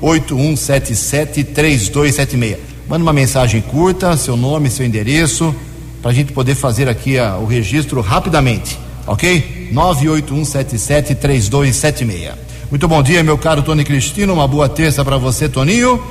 981773276. 0.00 2.56
Manda 2.88 3.02
uma 3.02 3.12
mensagem 3.12 3.60
curta, 3.60 4.16
seu 4.16 4.36
nome, 4.36 4.70
seu 4.70 4.86
endereço, 4.86 5.54
para 6.02 6.10
a 6.10 6.14
gente 6.14 6.32
poder 6.32 6.54
fazer 6.54 6.88
aqui 6.88 7.18
a, 7.18 7.36
o 7.36 7.46
registro 7.46 8.00
rapidamente, 8.00 8.78
ok? 9.06 9.68
981773276. 9.72 12.32
Muito 12.70 12.88
bom 12.88 13.02
dia, 13.02 13.22
meu 13.22 13.36
caro 13.38 13.62
Tony 13.62 13.84
Cristino. 13.84 14.32
Uma 14.32 14.48
boa 14.48 14.68
terça 14.68 15.04
para 15.04 15.16
você, 15.16 15.48
Toninho. 15.48 16.02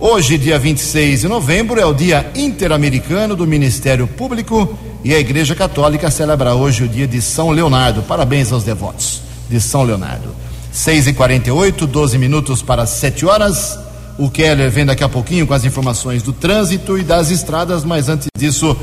Hoje, 0.00 0.36
dia 0.36 0.58
26 0.58 1.20
de 1.20 1.28
novembro, 1.28 1.80
é 1.80 1.86
o 1.86 1.94
Dia 1.94 2.28
Interamericano 2.34 3.36
do 3.36 3.46
Ministério 3.46 4.08
Público 4.08 4.76
e 5.04 5.14
a 5.14 5.20
Igreja 5.20 5.54
Católica 5.54 6.10
celebra 6.10 6.52
hoje 6.54 6.82
o 6.82 6.88
dia 6.88 7.06
de 7.06 7.22
São 7.22 7.50
Leonardo. 7.50 8.02
Parabéns 8.02 8.50
aos 8.50 8.64
devotos 8.64 9.22
de 9.48 9.60
São 9.60 9.84
Leonardo. 9.84 10.34
6 10.72 11.06
e 11.06 11.12
48 11.12 11.86
12 11.86 12.18
minutos 12.18 12.60
para 12.60 12.84
7 12.86 13.24
horas. 13.24 13.78
O 14.18 14.28
Keller 14.28 14.68
vem 14.68 14.84
daqui 14.84 15.04
a 15.04 15.08
pouquinho 15.08 15.46
com 15.46 15.54
as 15.54 15.64
informações 15.64 16.24
do 16.24 16.32
trânsito 16.32 16.98
e 16.98 17.04
das 17.04 17.30
estradas, 17.30 17.84
mas 17.84 18.08
antes 18.08 18.26
disso, 18.36 18.76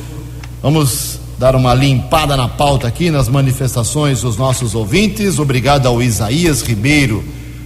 vamos 0.61 1.19
dar 1.37 1.57
uma 1.57 1.73
limpada 1.73 2.37
na 2.37 2.47
pauta 2.47 2.87
aqui 2.87 3.11
nas 3.11 3.27
manifestações 3.27 4.21
dos 4.21 4.37
nossos 4.37 4.75
ouvintes. 4.75 5.39
Obrigado 5.39 5.87
ao 5.87 6.01
Isaías 6.01 6.61
Ribeiro. 6.61 7.21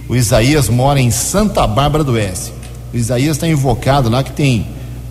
O 0.08 0.16
Isaías 0.16 0.68
mora 0.68 1.00
em 1.00 1.12
Santa 1.12 1.64
Bárbara 1.64 2.02
do 2.02 2.12
Oeste. 2.12 2.55
Isaías 2.92 3.36
está 3.36 3.48
invocado 3.48 4.08
lá 4.08 4.22
que 4.22 4.32
tem 4.32 4.66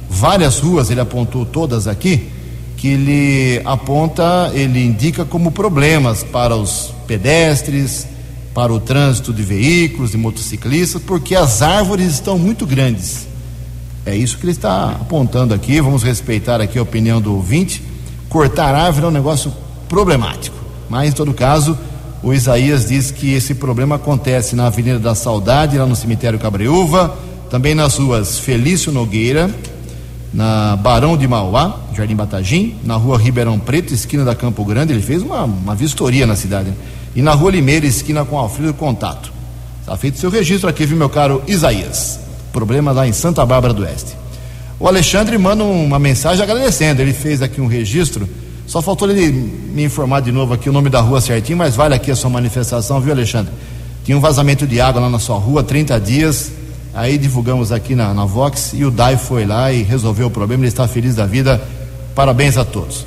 várias 0.09 0.59
ruas, 0.59 0.89
ele 0.89 0.99
apontou 0.99 1.45
todas 1.45 1.87
aqui, 1.87 2.29
que 2.77 2.87
ele 2.87 3.61
aponta, 3.65 4.51
ele 4.53 4.83
indica 4.83 5.25
como 5.25 5.51
problemas 5.51 6.23
para 6.23 6.55
os 6.55 6.93
pedestres, 7.07 8.07
para 8.53 8.73
o 8.73 8.79
trânsito 8.79 9.33
de 9.33 9.43
veículos, 9.43 10.11
de 10.11 10.17
motociclistas, 10.17 11.01
porque 11.01 11.35
as 11.35 11.61
árvores 11.61 12.13
estão 12.13 12.37
muito 12.37 12.65
grandes. 12.65 13.27
É 14.05 14.15
isso 14.15 14.37
que 14.37 14.45
ele 14.45 14.51
está 14.51 14.91
apontando 14.91 15.53
aqui. 15.53 15.81
Vamos 15.81 16.03
respeitar 16.03 16.61
aqui 16.61 16.77
a 16.77 16.81
opinião 16.81 17.19
do 17.19 17.33
ouvinte. 17.33 17.81
Cortar 18.29 18.73
árvore 18.75 19.05
é 19.05 19.09
um 19.09 19.11
negócio 19.11 19.51
problemático, 19.89 20.55
mas 20.89 21.09
em 21.09 21.11
todo 21.11 21.33
caso, 21.33 21.77
o 22.23 22.33
Isaías 22.33 22.87
diz 22.87 23.11
que 23.11 23.33
esse 23.33 23.55
problema 23.55 23.95
acontece 23.95 24.55
na 24.55 24.67
Avenida 24.67 24.99
da 24.99 25.15
Saudade, 25.15 25.77
lá 25.77 25.85
no 25.85 25.95
cemitério 25.95 26.39
Cabreúva, 26.39 27.17
também 27.49 27.75
nas 27.75 27.97
ruas 27.97 28.39
Felício 28.39 28.91
Nogueira, 28.91 29.49
na 30.33 30.75
Barão 30.75 31.15
de 31.15 31.27
Mauá, 31.27 31.79
Jardim 31.95 32.15
Batagim, 32.15 32.75
na 32.83 32.95
rua 32.95 33.17
Ribeirão 33.17 33.57
Preto, 33.57 33.93
esquina 33.93 34.25
da 34.25 34.35
Campo 34.35 34.65
Grande. 34.65 34.91
Ele 34.91 35.01
fez 35.01 35.21
uma, 35.21 35.43
uma 35.43 35.73
vistoria 35.73 36.27
na 36.27 36.35
cidade. 36.35 36.73
E 37.15 37.21
na 37.21 37.33
rua 37.33 37.51
Limeira, 37.51 37.85
esquina 37.85 38.25
com 38.25 38.37
Alfredo 38.37 38.73
Contato. 38.73 39.31
Está 39.79 39.95
feito 39.95 40.19
seu 40.19 40.29
registro 40.29 40.69
aqui, 40.69 40.85
viu, 40.85 40.97
meu 40.97 41.09
caro 41.09 41.41
Isaías? 41.47 42.19
Problema 42.51 42.91
lá 42.91 43.07
em 43.07 43.13
Santa 43.13 43.45
Bárbara 43.45 43.73
do 43.73 43.83
Oeste. 43.83 44.15
O 44.77 44.87
Alexandre 44.87 45.37
manda 45.37 45.63
uma 45.63 45.97
mensagem 45.97 46.43
agradecendo. 46.43 47.01
Ele 47.01 47.13
fez 47.13 47.41
aqui 47.41 47.61
um 47.61 47.67
registro. 47.67 48.27
Só 48.67 48.81
faltou 48.81 49.09
ele 49.09 49.31
me 49.31 49.83
informar 49.83 50.21
de 50.21 50.31
novo 50.31 50.53
aqui 50.53 50.69
o 50.69 50.73
nome 50.73 50.89
da 50.89 50.99
rua 50.99 51.21
certinho, 51.21 51.57
mas 51.57 51.75
vale 51.75 51.93
aqui 51.93 52.11
a 52.11 52.15
sua 52.15 52.29
manifestação, 52.29 52.99
viu, 52.99 53.13
Alexandre? 53.13 53.53
Tinha 54.03 54.17
um 54.17 54.21
vazamento 54.21 54.67
de 54.67 54.81
água 54.81 55.01
lá 55.01 55.09
na 55.09 55.19
sua 55.19 55.37
rua, 55.37 55.63
30 55.63 55.99
dias. 55.99 56.51
Aí 56.95 57.17
divulgamos 57.17 57.73
aqui 57.73 57.93
na, 57.93 58.13
na 58.13 58.23
Vox 58.23 58.71
e 58.73 58.85
o 58.85 58.89
DAI 58.89 59.17
foi 59.17 59.45
lá 59.45 59.69
e 59.69 59.83
resolveu 59.83 60.27
o 60.27 60.31
problema. 60.31 60.63
Ele 60.63 60.69
está 60.69 60.87
feliz 60.87 61.13
da 61.13 61.25
vida. 61.25 61.61
Parabéns 62.15 62.57
a 62.57 62.63
todos. 62.63 63.05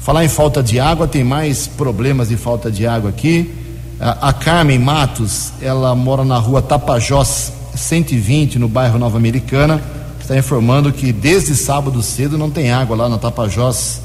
Falar 0.00 0.24
em 0.24 0.28
falta 0.28 0.60
de 0.60 0.80
água, 0.80 1.06
tem 1.06 1.22
mais 1.22 1.68
problemas 1.68 2.30
de 2.30 2.36
falta 2.36 2.72
de 2.72 2.88
água 2.88 3.08
aqui. 3.08 3.54
A, 4.00 4.32
Carmen 4.32 4.80
Matos, 4.80 5.52
ela 5.62 5.94
mora 5.94 6.24
na 6.24 6.38
rua 6.38 6.60
Tapajós 6.60 7.52
120, 7.76 8.58
no 8.58 8.66
bairro 8.66 8.98
Nova 8.98 9.16
Americana. 9.16 9.80
Está 10.20 10.36
informando 10.36 10.92
que 10.92 11.12
desde 11.12 11.54
sábado 11.54 12.02
cedo 12.02 12.36
não 12.36 12.50
tem 12.50 12.72
água 12.72 12.96
lá 12.96 13.08
na 13.08 13.16
Tapajós. 13.16 14.00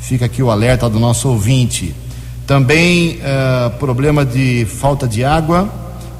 Fica 0.00 0.26
aqui 0.26 0.40
o 0.40 0.52
alerta 0.52 0.88
do 0.88 1.00
nosso 1.00 1.28
ouvinte. 1.28 1.92
Também 2.46 3.16
uh, 3.16 3.70
problema 3.78 4.24
de 4.24 4.64
falta 4.66 5.08
de 5.08 5.24
água 5.24 5.68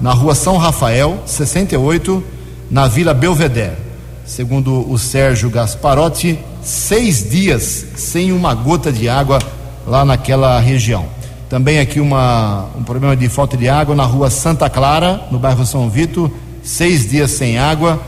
na 0.00 0.12
rua 0.12 0.34
São 0.34 0.56
Rafael, 0.56 1.22
68, 1.24 2.37
na 2.70 2.86
Vila 2.86 3.14
Belvedere. 3.14 3.76
Segundo 4.24 4.90
o 4.90 4.98
Sérgio 4.98 5.48
Gasparotti, 5.48 6.38
seis 6.62 7.28
dias 7.28 7.86
sem 7.96 8.30
uma 8.30 8.54
gota 8.54 8.92
de 8.92 9.08
água 9.08 9.38
lá 9.86 10.04
naquela 10.04 10.60
região. 10.60 11.06
Também 11.48 11.78
aqui 11.78 11.98
uma, 11.98 12.66
um 12.76 12.82
problema 12.82 13.16
de 13.16 13.26
falta 13.28 13.56
de 13.56 13.68
água 13.70 13.94
na 13.94 14.04
rua 14.04 14.28
Santa 14.28 14.68
Clara, 14.68 15.26
no 15.30 15.38
bairro 15.38 15.64
São 15.64 15.88
Vito, 15.88 16.30
seis 16.62 17.08
dias 17.08 17.30
sem 17.30 17.58
água, 17.58 17.98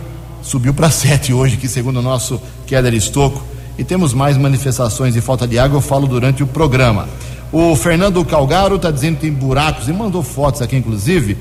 subiu 0.43 0.75
para 0.75 0.91
sete 0.93 1.33
hoje, 1.33 1.57
que 1.57 1.67
segundo 1.67 2.01
o 2.01 2.03
nosso 2.03 2.41
Keller 2.67 2.93
Estocco. 2.93 3.43
E 3.79 3.85
temos 3.85 4.13
mais 4.13 4.37
manifestações 4.37 5.15
de 5.15 5.23
falta 5.23 5.47
de 5.47 5.59
água, 5.59 5.79
eu 5.79 5.81
falo 5.81 6.07
durante 6.07 6.43
o 6.43 6.47
programa. 6.47 7.09
O 7.51 7.75
Fernando 7.75 8.23
Calgaro 8.27 8.77
está 8.77 8.91
dizendo 8.91 9.15
que 9.17 9.23
tem 9.23 9.33
buracos 9.33 9.89
e 9.89 9.93
mandou 9.93 10.23
fotos 10.23 10.61
aqui, 10.61 10.77
inclusive, 10.77 11.37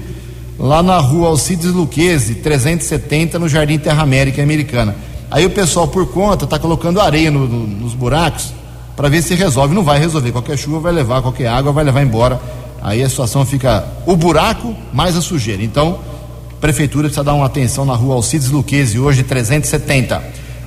lá 0.60 0.84
na 0.84 0.98
rua 0.98 1.30
Alcides 1.30 1.72
Luquezzi, 1.72 2.36
370, 2.36 3.40
no 3.40 3.48
Jardim 3.48 3.80
Terra 3.80 4.04
América 4.04 4.44
Americana. 4.44 4.96
Aí 5.32 5.46
o 5.46 5.50
pessoal, 5.50 5.88
por 5.88 6.08
conta, 6.12 6.44
está 6.44 6.60
colocando 6.60 7.00
areia 7.00 7.32
no, 7.32 7.48
no, 7.48 7.66
nos 7.66 7.94
buracos 7.94 8.52
para 8.96 9.08
ver 9.08 9.22
se 9.22 9.34
resolve. 9.36 9.74
Não 9.74 9.84
vai 9.84 9.98
resolver. 9.98 10.32
Qualquer 10.32 10.58
chuva 10.58 10.80
vai 10.80 10.92
levar, 10.92 11.22
qualquer 11.22 11.48
água 11.48 11.72
vai 11.72 11.84
levar 11.84 12.02
embora. 12.02 12.42
Aí 12.82 13.02
a 13.02 13.10
situação 13.10 13.46
fica 13.46 13.86
o 14.06 14.16
buraco 14.16 14.76
mais 14.92 15.16
a 15.16 15.22
sujeira. 15.22 15.64
Então, 15.64 16.00
a 16.52 16.60
prefeitura 16.60 17.04
precisa 17.04 17.24
dar 17.24 17.34
uma 17.34 17.46
atenção 17.46 17.86
na 17.86 17.94
rua 17.94 18.16
Alcides 18.16 18.50
Luquezzi, 18.50 19.00
hoje 19.00 19.24
370. 19.24 20.22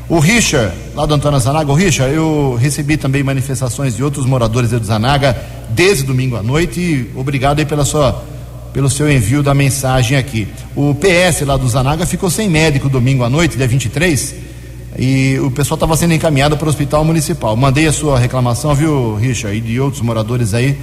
O 0.08 0.18
Richard, 0.18 0.74
lá 0.94 1.06
do 1.06 1.14
Antônio 1.14 1.38
Zanaga, 1.38 1.70
o 1.70 1.74
Richard, 1.74 2.14
eu 2.14 2.56
recebi 2.60 2.96
também 2.96 3.22
manifestações 3.22 3.96
de 3.96 4.04
outros 4.04 4.26
moradores 4.26 4.70
de 4.70 4.84
Zanaga 4.84 5.36
desde 5.70 6.04
domingo 6.04 6.36
à 6.36 6.42
noite 6.42 7.10
obrigado 7.16 7.60
aí 7.60 7.64
pela 7.64 7.84
sua, 7.84 8.22
pelo 8.72 8.88
seu 8.88 9.10
envio 9.10 9.42
da 9.42 9.54
mensagem 9.54 10.16
aqui. 10.16 10.48
O 10.74 10.94
PS 10.94 11.42
lá 11.42 11.56
do 11.56 11.68
Zanaga 11.68 12.06
ficou 12.06 12.30
sem 12.30 12.48
médico 12.48 12.88
domingo 12.88 13.22
à 13.22 13.28
noite, 13.28 13.56
dia 13.56 13.68
23, 13.68 14.34
e 14.98 15.38
o 15.40 15.50
pessoal 15.50 15.76
estava 15.76 15.96
sendo 15.96 16.14
encaminhado 16.14 16.56
para 16.56 16.66
o 16.66 16.68
hospital 16.68 17.04
municipal. 17.04 17.56
Mandei 17.56 17.86
a 17.86 17.92
sua 17.92 18.18
reclamação, 18.18 18.74
viu, 18.74 19.14
Richard, 19.16 19.56
e 19.56 19.60
de 19.60 19.80
outros 19.80 20.02
moradores 20.02 20.54
aí, 20.54 20.78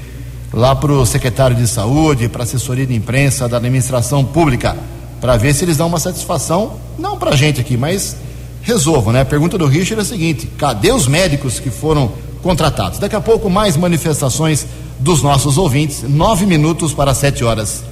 lá 0.54 0.76
para 0.76 0.92
o 0.92 1.06
secretário 1.06 1.56
de 1.56 1.68
saúde, 1.68 2.28
para 2.28 2.42
a 2.42 2.44
assessoria 2.44 2.86
de 2.86 2.94
imprensa 2.94 3.48
da 3.48 3.58
administração 3.58 4.24
pública, 4.24 4.78
para 5.20 5.36
ver 5.38 5.54
se 5.54 5.66
eles 5.66 5.78
dão 5.78 5.88
uma 5.88 6.00
satisfação, 6.00 6.80
não 6.98 7.18
para 7.18 7.32
a 7.32 7.36
gente 7.36 7.60
aqui, 7.60 7.76
mas 7.76 8.16
resolvam, 8.62 9.14
né? 9.14 9.22
A 9.22 9.26
pergunta 9.26 9.58
do 9.58 9.66
Richard 9.66 9.96
é 9.96 10.02
a 10.02 10.06
seguinte: 10.06 10.48
cadê 10.58 10.92
os 10.92 11.08
médicos 11.08 11.60
que 11.60 11.70
foram 11.70 12.12
contratados? 12.42 13.00
Daqui 13.00 13.16
a 13.16 13.22
pouco, 13.22 13.50
mais 13.50 13.76
manifestações 13.76 14.66
dos 15.00 15.24
nossos 15.24 15.58
ouvintes, 15.58 16.04
nove 16.04 16.46
minutos 16.46 16.94
para 16.94 17.14
sete 17.14 17.44
horas. 17.44 17.84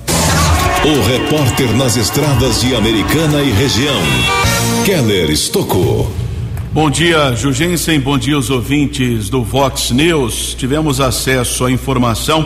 O 0.83 1.07
repórter 1.07 1.73
nas 1.75 1.95
estradas 1.95 2.61
de 2.61 2.75
Americana 2.75 3.41
e 3.41 3.51
região, 3.51 3.99
Keller 4.85 5.29
Estocou. 5.29 6.11
Bom 6.73 6.89
dia, 6.89 7.33
Jugensen. 7.35 7.99
Bom 7.99 8.17
dia, 8.17 8.37
os 8.37 8.49
ouvintes 8.49 9.29
do 9.29 9.41
Vox 9.41 9.89
News. 9.91 10.53
Tivemos 10.53 11.01
acesso 11.01 11.65
à 11.65 11.71
informação 11.71 12.45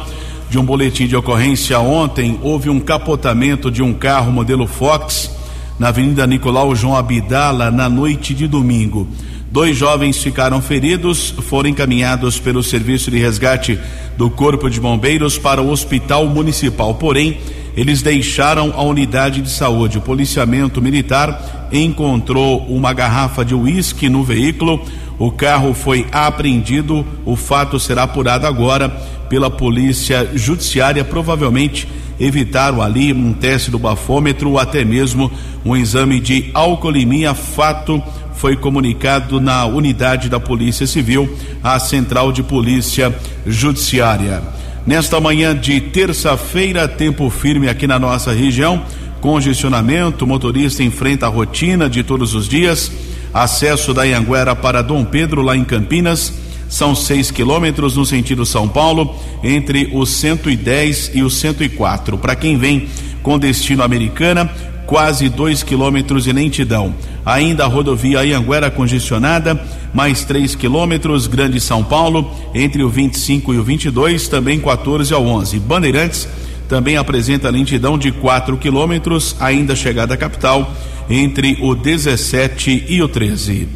de 0.50 0.58
um 0.58 0.64
boletim 0.64 1.08
de 1.08 1.16
ocorrência 1.16 1.80
ontem. 1.80 2.40
Houve 2.42 2.70
um 2.70 2.80
capotamento 2.80 3.70
de 3.70 3.82
um 3.82 3.94
carro 3.94 4.32
modelo 4.32 4.68
Fox 4.68 5.32
na 5.78 5.90
Avenida 5.90 6.26
Nicolau 6.28 6.76
João 6.76 6.96
Abdala 6.96 7.72
na 7.72 7.90
noite 7.90 8.34
de 8.34 8.48
domingo. 8.48 9.08
Dois 9.52 9.76
jovens 9.76 10.24
ficaram 10.24 10.62
feridos, 10.62 11.36
foram 11.42 11.70
encaminhados 11.70 12.40
pelo 12.40 12.64
Serviço 12.64 13.12
de 13.12 13.20
Resgate 13.20 13.78
do 14.18 14.30
Corpo 14.30 14.70
de 14.70 14.80
Bombeiros 14.80 15.38
para 15.38 15.62
o 15.62 15.70
Hospital 15.70 16.26
Municipal. 16.28 16.96
Porém, 16.96 17.38
eles 17.76 18.02
deixaram 18.02 18.72
a 18.74 18.82
unidade 18.82 19.42
de 19.42 19.50
saúde. 19.50 19.98
O 19.98 20.02
policiamento 20.02 20.82
militar 20.82 21.68
encontrou 21.70 22.60
uma 22.68 22.94
garrafa 22.94 23.44
de 23.44 23.54
uísque 23.54 24.08
no 24.08 24.24
veículo. 24.24 24.82
O 25.20 25.30
carro 25.30 25.74
foi 25.74 26.08
apreendido. 26.14 27.06
O 27.26 27.36
fato 27.36 27.78
será 27.78 28.04
apurado 28.04 28.48
agora 28.48 28.88
pela 29.28 29.50
Polícia 29.50 30.30
Judiciária. 30.34 31.04
Provavelmente 31.04 31.90
evitaram 32.18 32.82
ali 32.82 33.12
um 33.12 33.34
teste 33.34 33.70
do 33.70 33.78
bafômetro 33.78 34.52
ou 34.52 34.60
até 34.60 34.86
mesmo 34.86 35.30
um 35.66 35.76
exame 35.76 36.22
de 36.22 36.52
alcoolemia. 36.54 37.34
Fato 37.34 38.02
foi 38.36 38.56
comunicado 38.56 39.40
na 39.40 39.66
unidade 39.66 40.30
da 40.30 40.40
Polícia 40.40 40.88
Civil 40.88 41.38
à 41.64 41.80
Central 41.80 42.32
de 42.32 42.42
Polícia 42.42 43.16
Judiciária. 43.46 44.42
Nesta 44.86 45.20
manhã 45.20 45.56
de 45.56 45.80
terça-feira, 45.80 46.88
tempo 46.88 47.30
firme 47.30 47.70
aqui 47.70 47.86
na 47.86 48.00
nossa 48.00 48.32
região, 48.32 48.84
congestionamento, 49.22 50.26
motorista 50.26 50.84
enfrenta 50.84 51.28
a 51.28 51.30
rotina 51.30 51.88
de 51.90 52.04
todos 52.04 52.34
os 52.34 52.50
dias. 52.50 52.92
Acesso 53.34 53.94
da 53.94 54.02
Anhanguera 54.02 54.56
para 54.56 54.82
Dom 54.82 55.06
Pedro, 55.06 55.42
lá 55.42 55.56
em 55.56 55.64
Campinas, 55.64 56.34
são 56.68 56.96
seis 56.96 57.30
quilômetros 57.30 57.96
no 57.96 58.06
sentido 58.06 58.46
São 58.46 58.68
Paulo, 58.68 59.16
entre 59.44 59.90
os 59.94 60.10
110 60.10 61.12
e 61.14 61.22
os 61.22 61.36
104. 61.36 62.18
Para 62.18 62.36
quem 62.36 62.58
vem 62.58 62.88
com 63.22 63.38
destino 63.38 63.84
americana, 63.84 64.50
quase 64.86 65.30
dois 65.30 65.64
quilômetros 65.64 66.24
de 66.24 66.32
lentidão. 66.32 66.94
Ainda 67.26 67.66
a 67.66 67.68
rodovia 67.68 68.20
Anhanguera 68.20 68.72
congestionada, 68.72 69.62
mais 69.94 70.24
três 70.24 70.56
quilômetros, 70.56 71.28
Grande 71.28 71.60
São 71.60 71.84
Paulo, 71.84 72.30
entre 72.54 72.84
o 72.84 72.90
25 72.90 73.54
e 73.54 73.58
o 73.58 73.64
22, 73.64 74.28
também 74.28 74.60
14 74.60 75.14
ao 75.14 75.26
11. 75.26 75.60
Bandeirantes 75.60 76.28
também 76.68 76.96
apresenta 76.96 77.50
lentidão 77.50 77.98
de 77.98 78.12
4 78.14 78.56
quilômetros, 78.58 79.36
ainda 79.40 79.76
chegada 79.76 80.14
à 80.14 80.18
capital, 80.18 80.74
entre 81.10 81.58
o 81.62 81.76
17 81.76 82.86
e 82.88 83.02
o 83.02 83.10
13. 83.10 83.68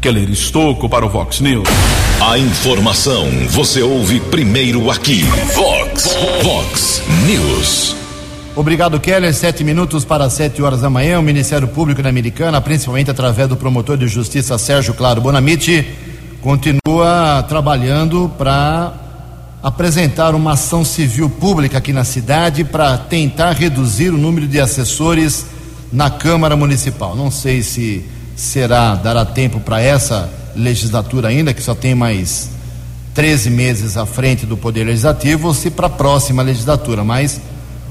Keller 0.00 0.30
Estocco 0.30 0.88
para 0.88 1.04
o 1.04 1.08
Vox 1.08 1.40
News. 1.40 1.68
A 2.20 2.38
informação 2.38 3.28
você 3.50 3.82
ouve 3.82 4.20
primeiro 4.20 4.90
aqui. 4.90 5.22
Vox, 5.54 6.16
Vox 6.42 7.02
News. 7.26 8.07
Obrigado, 8.58 8.98
Keller. 8.98 9.32
Sete 9.32 9.62
minutos 9.62 10.04
para 10.04 10.28
sete 10.28 10.60
horas 10.60 10.80
da 10.80 10.90
manhã. 10.90 11.20
O 11.20 11.22
Ministério 11.22 11.68
Público 11.68 12.02
da 12.02 12.08
Americana, 12.08 12.60
principalmente 12.60 13.08
através 13.08 13.48
do 13.48 13.56
promotor 13.56 13.96
de 13.96 14.08
justiça 14.08 14.58
Sérgio 14.58 14.94
Claro 14.94 15.20
Bonamite, 15.20 15.86
continua 16.40 17.40
trabalhando 17.48 18.28
para 18.36 18.94
apresentar 19.62 20.34
uma 20.34 20.54
ação 20.54 20.84
civil 20.84 21.30
pública 21.30 21.78
aqui 21.78 21.92
na 21.92 22.02
cidade 22.02 22.64
para 22.64 22.98
tentar 22.98 23.52
reduzir 23.52 24.10
o 24.10 24.18
número 24.18 24.48
de 24.48 24.58
assessores 24.60 25.46
na 25.92 26.10
Câmara 26.10 26.56
Municipal. 26.56 27.14
Não 27.14 27.30
sei 27.30 27.62
se 27.62 28.04
será, 28.34 28.96
dará 28.96 29.24
tempo 29.24 29.60
para 29.60 29.80
essa 29.80 30.28
legislatura 30.56 31.28
ainda, 31.28 31.54
que 31.54 31.62
só 31.62 31.76
tem 31.76 31.94
mais 31.94 32.50
13 33.14 33.50
meses 33.50 33.96
à 33.96 34.04
frente 34.04 34.44
do 34.44 34.56
Poder 34.56 34.82
Legislativo, 34.82 35.46
ou 35.46 35.54
se 35.54 35.70
para 35.70 35.86
a 35.86 35.90
próxima 35.90 36.42
legislatura, 36.42 37.04
mas 37.04 37.40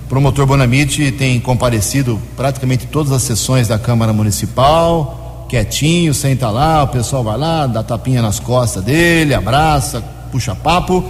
o 0.07 0.09
promotor 0.09 0.45
Bonamite 0.45 1.11
tem 1.11 1.37
comparecido 1.37 2.17
praticamente 2.37 2.87
todas 2.87 3.11
as 3.11 3.23
sessões 3.23 3.67
da 3.67 3.77
Câmara 3.77 4.13
Municipal, 4.13 5.45
quietinho, 5.49 6.13
senta 6.13 6.49
lá, 6.49 6.83
o 6.83 6.87
pessoal 6.87 7.25
vai 7.25 7.37
lá, 7.37 7.67
dá 7.67 7.83
tapinha 7.83 8.21
nas 8.21 8.39
costas 8.39 8.81
dele, 8.81 9.33
abraça, 9.33 10.01
puxa 10.31 10.55
papo, 10.55 11.03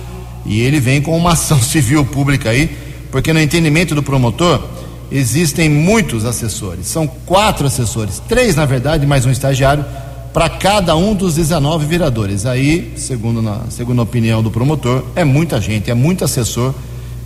e 0.48 0.62
ele 0.62 0.80
vem 0.80 1.00
com 1.00 1.16
uma 1.16 1.34
ação 1.38 1.62
civil 1.62 2.06
pública 2.06 2.50
aí, 2.50 2.76
porque 3.12 3.32
no 3.32 3.40
entendimento 3.40 3.94
do 3.94 4.02
promotor 4.02 4.64
existem 5.12 5.70
muitos 5.70 6.26
assessores, 6.26 6.88
são 6.88 7.06
quatro 7.06 7.68
assessores, 7.68 8.20
três 8.28 8.56
na 8.56 8.66
verdade, 8.66 9.06
mais 9.06 9.28
um 9.28 9.30
estagiário, 9.30 9.86
para 10.34 10.50
cada 10.50 10.96
um 10.96 11.14
dos 11.14 11.36
19 11.36 11.86
vereadores. 11.86 12.48
Aí, 12.48 12.94
segundo, 12.96 13.44
na, 13.44 13.62
segundo 13.70 14.00
a 14.00 14.04
opinião 14.04 14.42
do 14.42 14.50
promotor, 14.50 15.04
é 15.16 15.24
muita 15.24 15.62
gente, 15.62 15.92
é 15.92 15.94
muito 15.94 16.26
assessor 16.26 16.74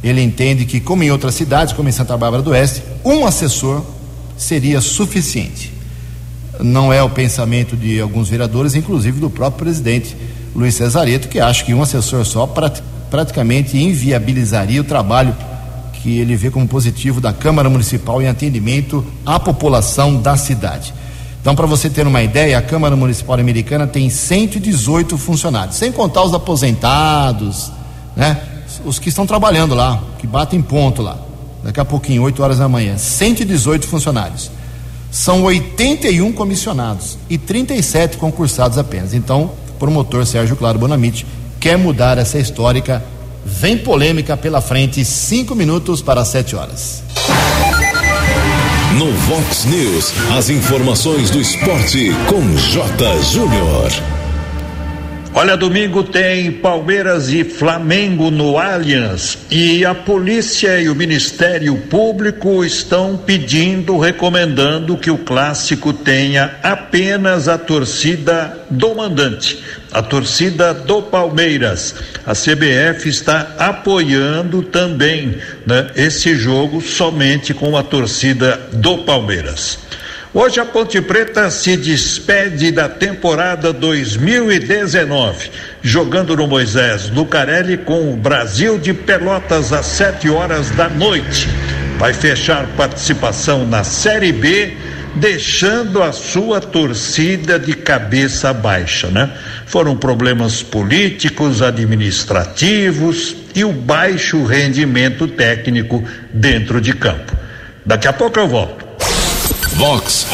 ele 0.03 0.21
entende 0.21 0.65
que, 0.65 0.79
como 0.79 1.03
em 1.03 1.11
outras 1.11 1.35
cidades, 1.35 1.73
como 1.73 1.87
em 1.87 1.91
Santa 1.91 2.17
Bárbara 2.17 2.41
do 2.41 2.51
Oeste, 2.51 2.81
um 3.05 3.25
assessor 3.25 3.83
seria 4.35 4.81
suficiente. 4.81 5.71
Não 6.59 6.91
é 6.91 7.01
o 7.01 7.09
pensamento 7.09 7.75
de 7.75 7.99
alguns 8.01 8.29
vereadores, 8.29 8.75
inclusive 8.75 9.19
do 9.19 9.29
próprio 9.29 9.65
presidente 9.65 10.15
Luiz 10.55 10.75
Cesareto, 10.75 11.27
que 11.27 11.39
acha 11.39 11.63
que 11.63 11.73
um 11.73 11.81
assessor 11.81 12.25
só 12.25 12.45
prat 12.45 12.81
praticamente 13.09 13.77
inviabilizaria 13.77 14.79
o 14.79 14.85
trabalho 14.85 15.35
que 16.01 16.17
ele 16.17 16.35
vê 16.35 16.49
como 16.49 16.65
positivo 16.65 17.19
da 17.19 17.33
Câmara 17.33 17.69
Municipal 17.69 18.21
em 18.21 18.27
atendimento 18.27 19.05
à 19.25 19.37
população 19.37 20.15
da 20.15 20.37
cidade. 20.37 20.93
Então, 21.41 21.55
para 21.55 21.65
você 21.65 21.89
ter 21.89 22.07
uma 22.07 22.23
ideia, 22.23 22.57
a 22.57 22.61
Câmara 22.61 22.95
Municipal 22.95 23.37
Americana 23.37 23.85
tem 23.85 24.09
118 24.09 25.17
funcionários, 25.17 25.75
sem 25.75 25.91
contar 25.91 26.23
os 26.23 26.33
aposentados, 26.33 27.71
né? 28.15 28.39
Os 28.85 28.99
que 28.99 29.09
estão 29.09 29.25
trabalhando 29.25 29.75
lá, 29.75 30.01
que 30.19 30.27
batem 30.27 30.61
ponto 30.61 31.01
lá. 31.01 31.17
Daqui 31.63 31.79
a 31.79 31.85
pouquinho, 31.85 32.23
8 32.23 32.41
horas 32.41 32.57
da 32.57 32.67
manhã, 32.67 32.97
118 32.97 33.87
funcionários. 33.87 34.51
São 35.11 35.43
81 35.43 36.31
comissionados 36.31 37.17
e 37.29 37.37
37 37.37 38.17
concursados 38.17 38.77
apenas. 38.77 39.13
Então, 39.13 39.51
promotor 39.77 40.25
Sérgio 40.25 40.55
Claro 40.55 40.79
Bonamite 40.79 41.25
quer 41.59 41.77
mudar 41.77 42.17
essa 42.17 42.39
histórica. 42.39 43.03
Vem 43.45 43.77
polêmica 43.77 44.37
pela 44.37 44.61
frente, 44.61 45.03
cinco 45.03 45.55
minutos 45.55 46.01
para 46.01 46.23
sete 46.23 46.55
horas. 46.55 47.03
No 48.97 49.11
Vox 49.11 49.65
News, 49.65 50.13
as 50.37 50.49
informações 50.49 51.29
do 51.29 51.39
esporte 51.39 52.11
com 52.27 52.55
J. 52.55 53.21
Júnior. 53.23 54.20
Olha, 55.33 55.55
domingo 55.55 56.03
tem 56.03 56.51
Palmeiras 56.51 57.29
e 57.29 57.45
Flamengo 57.45 58.29
no 58.29 58.57
Allianz 58.57 59.37
e 59.49 59.85
a 59.85 59.95
polícia 59.95 60.77
e 60.81 60.89
o 60.89 60.95
Ministério 60.95 61.77
Público 61.89 62.65
estão 62.65 63.15
pedindo, 63.15 63.97
recomendando 63.97 64.97
que 64.97 65.09
o 65.09 65.17
clássico 65.17 65.93
tenha 65.93 66.57
apenas 66.61 67.47
a 67.47 67.57
torcida 67.57 68.65
do 68.69 68.93
mandante, 68.93 69.63
a 69.89 70.01
torcida 70.01 70.73
do 70.73 71.01
Palmeiras. 71.01 71.95
A 72.25 72.33
CBF 72.33 73.07
está 73.07 73.55
apoiando 73.57 74.61
também 74.61 75.37
né, 75.65 75.91
esse 75.95 76.35
jogo 76.35 76.81
somente 76.81 77.53
com 77.53 77.77
a 77.77 77.83
torcida 77.83 78.59
do 78.73 78.97
Palmeiras. 79.05 79.79
Hoje 80.33 80.61
a 80.61 80.65
Ponte 80.65 81.01
Preta 81.01 81.51
se 81.51 81.75
despede 81.75 82.71
da 82.71 82.87
temporada 82.87 83.73
2019, 83.73 85.51
jogando 85.81 86.37
no 86.37 86.47
Moisés 86.47 87.09
Lucarelli 87.09 87.75
com 87.75 88.13
o 88.13 88.15
Brasil 88.15 88.79
de 88.79 88.93
Pelotas 88.93 89.73
às 89.73 89.87
7 89.87 90.29
horas 90.29 90.71
da 90.71 90.87
noite. 90.87 91.49
Vai 91.97 92.13
fechar 92.13 92.65
participação 92.77 93.67
na 93.67 93.83
Série 93.83 94.31
B, 94.31 94.73
deixando 95.15 96.01
a 96.01 96.13
sua 96.13 96.61
torcida 96.61 97.59
de 97.59 97.73
cabeça 97.73 98.53
baixa, 98.53 99.09
né? 99.09 99.29
Foram 99.65 99.97
problemas 99.97 100.63
políticos, 100.63 101.61
administrativos 101.61 103.35
e 103.53 103.65
o 103.65 103.73
baixo 103.73 104.45
rendimento 104.45 105.27
técnico 105.27 106.01
dentro 106.31 106.79
de 106.79 106.93
campo. 106.93 107.35
Daqui 107.85 108.07
a 108.07 108.13
pouco 108.13 108.39
eu 108.39 108.47
volto. 108.47 108.90
Vox 109.81 110.27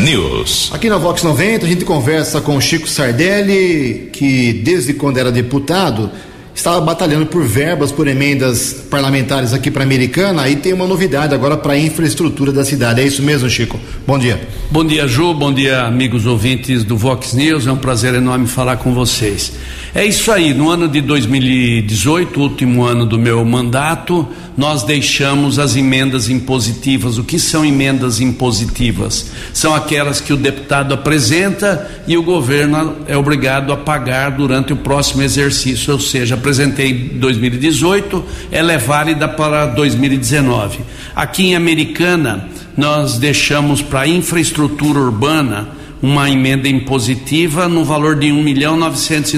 News. 0.00 0.70
Aqui 0.72 0.88
na 0.88 0.96
Vox 0.96 1.22
90 1.22 1.66
a 1.66 1.68
gente 1.68 1.84
conversa 1.84 2.40
com 2.40 2.58
Chico 2.58 2.88
Sardelli, 2.88 4.08
que 4.10 4.54
desde 4.64 4.94
quando 4.94 5.18
era 5.18 5.30
deputado 5.30 6.10
estava 6.54 6.80
batalhando 6.80 7.26
por 7.26 7.44
verbas, 7.44 7.92
por 7.92 8.08
emendas 8.08 8.72
parlamentares 8.90 9.52
aqui 9.52 9.70
para 9.70 9.82
a 9.82 9.86
Americana. 9.86 10.40
Aí 10.40 10.56
tem 10.56 10.72
uma 10.72 10.86
novidade 10.86 11.34
agora 11.34 11.56
para 11.58 11.74
a 11.74 11.78
infraestrutura 11.78 12.50
da 12.50 12.64
cidade. 12.64 13.02
É 13.02 13.04
isso 13.04 13.22
mesmo, 13.22 13.48
Chico? 13.50 13.78
Bom 14.06 14.18
dia. 14.18 14.40
Bom 14.70 14.84
dia, 14.84 15.06
Ju. 15.06 15.34
Bom 15.34 15.52
dia, 15.52 15.82
amigos 15.82 16.24
ouvintes 16.24 16.82
do 16.82 16.96
Vox 16.96 17.34
News. 17.34 17.66
É 17.66 17.72
um 17.72 17.76
prazer 17.76 18.14
enorme 18.14 18.46
falar 18.46 18.78
com 18.78 18.94
vocês. 18.94 19.52
É 19.98 20.06
isso 20.06 20.30
aí. 20.30 20.54
No 20.54 20.70
ano 20.70 20.86
de 20.86 21.00
2018, 21.00 22.40
último 22.40 22.84
ano 22.84 23.04
do 23.04 23.18
meu 23.18 23.44
mandato, 23.44 24.28
nós 24.56 24.84
deixamos 24.84 25.58
as 25.58 25.74
emendas 25.74 26.28
impositivas. 26.28 27.18
O 27.18 27.24
que 27.24 27.36
são 27.36 27.64
emendas 27.64 28.20
impositivas? 28.20 29.32
São 29.52 29.74
aquelas 29.74 30.20
que 30.20 30.32
o 30.32 30.36
deputado 30.36 30.94
apresenta 30.94 31.90
e 32.06 32.16
o 32.16 32.22
governo 32.22 32.94
é 33.08 33.16
obrigado 33.16 33.72
a 33.72 33.76
pagar 33.76 34.30
durante 34.30 34.72
o 34.72 34.76
próximo 34.76 35.20
exercício, 35.20 35.92
ou 35.92 35.98
seja, 35.98 36.36
apresentei 36.36 36.90
em 36.90 37.18
2018, 37.18 38.24
ela 38.52 38.72
é 38.72 38.78
válida 38.78 39.26
para 39.26 39.66
2019. 39.66 40.78
Aqui 41.12 41.48
em 41.48 41.56
Americana, 41.56 42.48
nós 42.76 43.18
deixamos 43.18 43.82
para 43.82 44.06
infraestrutura 44.06 45.00
urbana 45.00 45.76
uma 46.00 46.30
emenda 46.30 46.68
impositiva 46.68 47.68
no 47.68 47.84
valor 47.84 48.16
de 48.16 48.30
um 48.30 48.42
milhão 48.42 48.76
novecentos. 48.76 49.34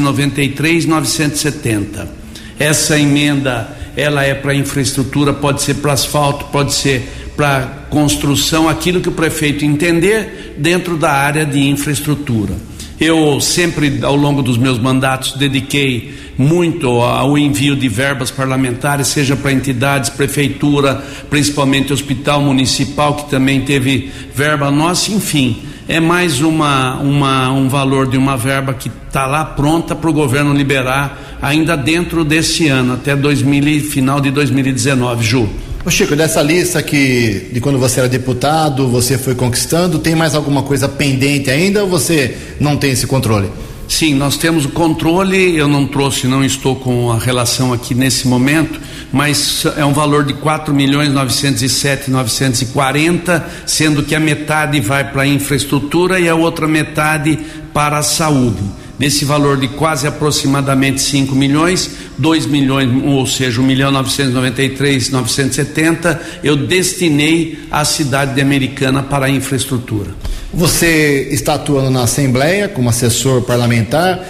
Essa 2.58 2.98
emenda 2.98 3.76
ela 3.96 4.22
é 4.24 4.34
para 4.34 4.54
infraestrutura, 4.54 5.32
pode 5.32 5.62
ser 5.62 5.74
para 5.74 5.92
asfalto, 5.92 6.46
pode 6.46 6.74
ser 6.74 7.32
para 7.36 7.86
construção, 7.88 8.68
aquilo 8.68 9.00
que 9.00 9.08
o 9.08 9.12
prefeito 9.12 9.64
entender 9.64 10.56
dentro 10.58 10.96
da 10.96 11.10
área 11.10 11.44
de 11.46 11.58
infraestrutura. 11.58 12.54
Eu 13.00 13.40
sempre, 13.40 14.00
ao 14.02 14.14
longo 14.14 14.42
dos 14.42 14.58
meus 14.58 14.78
mandatos, 14.78 15.32
dediquei 15.32 16.14
muito 16.36 16.86
ao 17.00 17.38
envio 17.38 17.74
de 17.74 17.88
verbas 17.88 18.30
parlamentares, 18.30 19.08
seja 19.08 19.34
para 19.34 19.52
entidades, 19.52 20.10
prefeitura, 20.10 21.02
principalmente 21.30 21.94
hospital 21.94 22.42
municipal, 22.42 23.14
que 23.14 23.30
também 23.30 23.62
teve 23.62 24.10
verba 24.34 24.70
nossa, 24.70 25.10
enfim. 25.12 25.62
É 25.88 25.98
mais 25.98 26.42
uma, 26.42 26.96
uma 26.96 27.50
um 27.50 27.70
valor 27.70 28.06
de 28.06 28.18
uma 28.18 28.36
verba 28.36 28.74
que 28.74 28.90
está 29.06 29.26
lá 29.26 29.46
pronta 29.46 29.96
para 29.96 30.10
o 30.10 30.12
governo 30.12 30.52
liberar 30.52 31.38
ainda 31.40 31.76
dentro 31.76 32.22
desse 32.22 32.68
ano, 32.68 32.92
até 32.92 33.16
2000, 33.16 33.80
final 33.80 34.20
de 34.20 34.30
2019, 34.30 35.24
Ju. 35.24 35.48
Ô 35.82 35.90
Chico, 35.90 36.14
dessa 36.14 36.42
lista 36.42 36.82
que 36.82 37.48
de 37.50 37.58
quando 37.58 37.78
você 37.78 38.00
era 38.00 38.08
deputado, 38.08 38.86
você 38.86 39.16
foi 39.16 39.34
conquistando, 39.34 39.98
tem 39.98 40.14
mais 40.14 40.34
alguma 40.34 40.62
coisa 40.62 40.86
pendente 40.86 41.50
ainda 41.50 41.82
ou 41.82 41.88
você 41.88 42.36
não 42.60 42.76
tem 42.76 42.90
esse 42.90 43.06
controle? 43.06 43.50
Sim, 43.88 44.14
nós 44.14 44.36
temos 44.36 44.66
o 44.66 44.68
controle, 44.68 45.56
eu 45.56 45.66
não 45.66 45.86
trouxe, 45.86 46.26
não 46.26 46.44
estou 46.44 46.76
com 46.76 47.10
a 47.10 47.18
relação 47.18 47.72
aqui 47.72 47.94
nesse 47.94 48.28
momento, 48.28 48.78
mas 49.10 49.64
é 49.74 49.82
um 49.82 49.94
valor 49.94 50.22
de 50.22 50.34
quatro 50.34 50.74
milhões 50.74 51.08
novecentos 51.08 51.62
e 51.62 51.68
sete 51.68 52.10
novecentos 52.10 52.60
e 52.60 52.66
quarenta, 52.66 53.48
sendo 53.64 54.02
que 54.02 54.14
a 54.14 54.20
metade 54.20 54.80
vai 54.80 55.10
para 55.10 55.22
a 55.22 55.26
infraestrutura 55.26 56.20
e 56.20 56.28
a 56.28 56.34
outra 56.34 56.68
metade 56.68 57.38
para 57.72 57.96
a 57.96 58.02
saúde 58.02 58.62
nesse 59.00 59.24
valor 59.24 59.56
de 59.56 59.66
quase 59.66 60.06
aproximadamente 60.06 61.00
5 61.00 61.34
milhões, 61.34 61.92
2 62.18 62.44
milhões, 62.44 63.02
ou 63.02 63.26
seja, 63.26 63.58
1 63.58 63.64
milhão 63.64 63.90
993, 63.90 65.08
970, 65.08 66.20
eu 66.44 66.54
destinei 66.54 67.60
à 67.70 67.82
cidade 67.82 68.34
de 68.34 68.42
Americana 68.42 69.02
para 69.02 69.24
a 69.24 69.30
infraestrutura. 69.30 70.10
Você 70.52 71.28
está 71.30 71.54
atuando 71.54 71.88
na 71.88 72.02
Assembleia 72.02 72.68
como 72.68 72.90
assessor 72.90 73.40
parlamentar. 73.40 74.22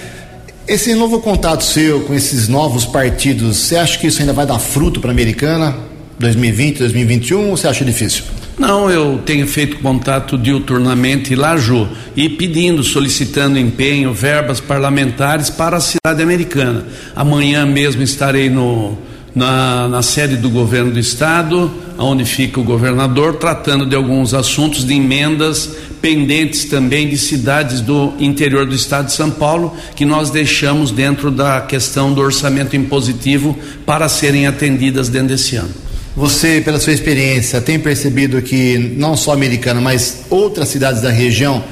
Esse 0.69 0.95
novo 0.95 1.19
contato 1.19 1.65
seu 1.65 2.03
com 2.03 2.15
esses 2.15 2.47
novos 2.47 2.87
partidos, 2.87 3.57
você 3.57 3.75
acha 3.75 3.99
que 3.99 4.07
isso 4.07 4.21
ainda 4.21 4.33
vai 4.33 4.47
dar 4.47 4.61
fruto 4.61 5.01
para 5.01 5.11
a 5.11 5.13
Americana 5.13 5.77
2020, 6.21 6.79
2021 6.79 7.51
ou 7.51 7.57
você 7.57 7.67
acha 7.67 7.85
difícil? 7.85 8.23
Não, 8.61 8.91
eu 8.91 9.23
tenho 9.25 9.47
feito 9.47 9.79
contato 9.79 10.37
diuturnamente 10.37 11.35
lá, 11.35 11.57
Ju, 11.57 11.89
e 12.15 12.29
pedindo, 12.29 12.85
solicitando 12.85 13.59
empenho, 13.59 14.13
verbas 14.13 14.61
parlamentares 14.61 15.49
para 15.49 15.79
a 15.79 15.81
cidade 15.81 16.23
americana. 16.23 16.85
Amanhã 17.17 17.65
mesmo 17.65 18.03
estarei 18.03 18.51
no, 18.51 18.99
na, 19.35 19.89
na 19.89 20.03
sede 20.03 20.37
do 20.37 20.51
governo 20.51 20.93
do 20.93 20.99
estado, 20.99 21.73
onde 21.97 22.27
fica 22.27 22.61
o 22.61 22.63
governador, 22.63 23.37
tratando 23.37 23.87
de 23.87 23.97
alguns 23.97 24.35
assuntos 24.35 24.85
de 24.85 24.93
emendas 24.93 25.77
pendentes 26.03 26.67
também 26.67 27.09
de 27.09 27.17
cidades 27.17 27.81
do 27.81 28.13
interior 28.21 28.67
do 28.67 28.75
estado 28.75 29.07
de 29.07 29.13
São 29.15 29.31
Paulo, 29.31 29.75
que 29.97 30.05
nós 30.05 30.29
deixamos 30.29 30.91
dentro 30.91 31.31
da 31.31 31.63
questão 31.63 32.13
do 32.13 32.21
orçamento 32.21 32.77
impositivo 32.77 33.59
para 33.87 34.07
serem 34.07 34.47
atendidas 34.47 35.09
dentro 35.09 35.29
desse 35.29 35.57
ano. 35.57 35.90
Você, 36.17 36.61
pela 36.61 36.81
sua 36.81 36.93
experiência, 36.93 37.61
tem 37.61 37.79
percebido 37.79 38.43
que 38.43 38.77
não 38.97 39.17
só 39.17 39.31
a 39.31 39.35
americana, 39.35 39.81
mas 39.81 40.23
outras 40.29 40.69
cidades 40.69 41.01
da 41.01 41.11
região 41.11 41.63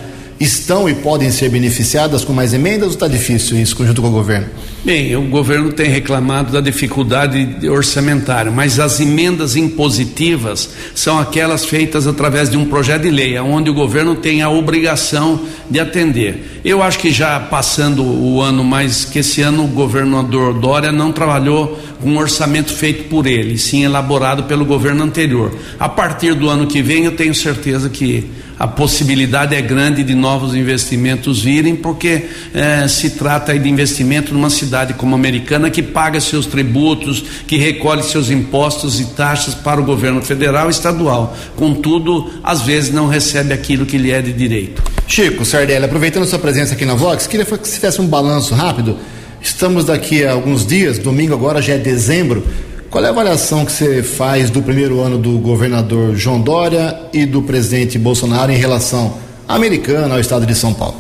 estão 0.41 0.89
e 0.89 0.95
podem 0.95 1.31
ser 1.31 1.49
beneficiadas 1.49 2.25
com 2.25 2.33
mais 2.33 2.55
emendas 2.55 2.89
ou 2.89 2.95
está 2.95 3.09
difícil 3.09 3.59
isso 3.59 3.77
junto 3.85 4.01
com 4.01 4.09
o 4.09 4.13
governo? 4.13 4.47
Bem, 4.85 5.15
o 5.17 5.23
governo 5.23 5.73
tem 5.73 5.91
reclamado 5.91 6.53
da 6.53 6.61
dificuldade 6.61 7.69
orçamentária, 7.69 8.51
mas 8.51 8.79
as 8.79 9.01
emendas 9.01 9.57
impositivas 9.57 10.71
são 10.95 11.19
aquelas 11.19 11.65
feitas 11.65 12.07
através 12.07 12.49
de 12.49 12.57
um 12.57 12.65
projeto 12.65 13.03
de 13.03 13.11
lei, 13.11 13.39
onde 13.41 13.69
o 13.69 13.75
governo 13.75 14.15
tem 14.15 14.41
a 14.41 14.49
obrigação 14.49 15.41
de 15.69 15.81
atender. 15.81 16.61
Eu 16.65 16.81
acho 16.83 16.99
que 17.01 17.11
já 17.11 17.41
passando 17.41 18.05
o 18.05 18.41
ano, 18.41 18.63
mas 18.63 19.05
que 19.05 19.19
esse 19.19 19.43
ano 19.43 19.65
o 19.65 19.69
governador 19.69 20.55
Dória 20.55 20.93
não 20.93 21.11
trabalhou 21.11 21.79
com 22.01 22.11
um 22.11 22.19
orçamento 22.19 22.73
feito 22.73 23.09
por 23.09 23.27
ele, 23.27 23.59
sim 23.59 23.85
elaborado 23.85 24.45
pelo 24.45 24.65
governo 24.65 25.03
anterior. 25.03 25.53
A 25.79 25.89
partir 25.89 26.35
do 26.35 26.49
ano 26.49 26.69
que 26.69 26.81
vem, 26.81 27.05
eu 27.05 27.13
tenho 27.13 27.35
certeza 27.35 27.89
que 27.89 28.31
a 28.59 28.67
possibilidade 28.67 29.55
é 29.55 29.63
grande 29.63 30.03
de 30.03 30.15
novos 30.15 30.55
investimentos 30.55 31.43
virem, 31.43 31.77
porque 31.77 32.27
eh, 32.53 32.89
se 32.89 33.11
trata 33.11 33.57
de 33.57 33.69
investimento 33.69 34.35
numa 34.35 34.51
cidade 34.51 34.95
como 34.95 35.15
a 35.15 35.19
Americana 35.19 35.71
que 35.71 35.83
paga 35.83 36.21
seus 36.21 36.45
tributos, 36.45 37.23
que 37.47 37.57
recolhe 37.57 38.03
seus 38.03 38.31
impostos 38.31 38.99
e 38.99 39.05
taxas 39.07 39.55
para 39.55 39.81
o 39.81 39.85
governo 39.85 40.21
federal 40.23 40.67
e 40.67 40.71
estadual. 40.71 41.37
Contudo, 41.55 42.31
às 42.43 42.63
vezes 42.63 42.93
não 42.93 43.07
recebe 43.07 43.53
aquilo 43.53 43.87
que 43.87 43.97
lhe 43.97 44.11
é 44.11 44.21
de 44.21 44.33
direito. 44.33 44.83
Chico 45.07 45.45
Sardelli, 45.45 45.85
aproveitando 45.85 46.27
sua 46.27 46.39
presença 46.39 46.75
aqui 46.75 46.85
na 46.85 46.95
Vox, 46.95 47.27
queria 47.27 47.47
que 47.47 47.51
você 47.51 47.75
fizesse 47.75 48.01
um 48.01 48.07
balanço 48.07 48.55
rápido. 48.55 48.97
Estamos 49.41 49.85
daqui 49.85 50.25
a 50.25 50.33
alguns 50.33 50.67
dias, 50.67 50.99
domingo 50.99 51.33
agora 51.33 51.63
já 51.63 51.75
é 51.75 51.79
dezembro. 51.79 52.45
Qual 52.91 53.05
é 53.05 53.09
a 53.09 53.11
avaliação 53.11 53.67
que 53.67 53.73
você 53.73 54.03
faz 54.03 54.49
do 54.49 54.63
primeiro 54.63 55.01
ano 55.01 55.19
do 55.19 55.39
governador 55.39 56.17
João 56.17 56.41
Dória 56.41 56.99
e 57.13 57.27
do 57.27 57.43
presidente 57.43 57.99
Bolsonaro 57.99 58.51
em 58.51 58.57
relação 58.57 59.19
à 59.47 59.57
americana, 59.57 60.15
ao 60.15 60.21
estado 60.21 60.47
de 60.47 60.55
São 60.55 60.73
Paulo? 60.73 60.97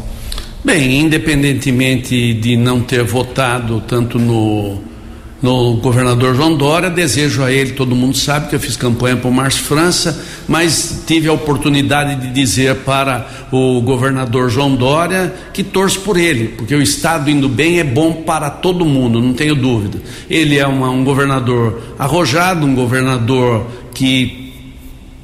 Bem, 0.62 1.00
independentemente 1.00 2.34
de 2.34 2.58
não 2.58 2.82
ter 2.82 3.02
votado 3.04 3.80
tanto 3.80 4.18
no 4.18 4.87
no 5.40 5.74
governador 5.74 6.34
João 6.34 6.56
Dória. 6.56 6.90
Desejo 6.90 7.42
a 7.42 7.52
ele, 7.52 7.72
todo 7.72 7.94
mundo 7.94 8.16
sabe 8.16 8.48
que 8.48 8.54
eu 8.54 8.60
fiz 8.60 8.76
campanha 8.76 9.16
para 9.16 9.30
o 9.30 9.50
França, 9.50 10.24
mas 10.48 11.04
tive 11.06 11.28
a 11.28 11.32
oportunidade 11.32 12.20
de 12.20 12.32
dizer 12.32 12.76
para 12.76 13.26
o 13.52 13.80
governador 13.80 14.50
João 14.50 14.74
Dória 14.74 15.34
que 15.52 15.62
torço 15.62 16.00
por 16.00 16.16
ele, 16.16 16.48
porque 16.48 16.74
o 16.74 16.82
Estado 16.82 17.30
indo 17.30 17.48
bem 17.48 17.78
é 17.78 17.84
bom 17.84 18.12
para 18.12 18.50
todo 18.50 18.84
mundo, 18.84 19.20
não 19.20 19.32
tenho 19.32 19.54
dúvida. 19.54 20.00
Ele 20.28 20.58
é 20.58 20.66
uma, 20.66 20.90
um 20.90 21.04
governador 21.04 21.80
arrojado, 21.98 22.66
um 22.66 22.74
governador 22.74 23.66
que 23.94 24.48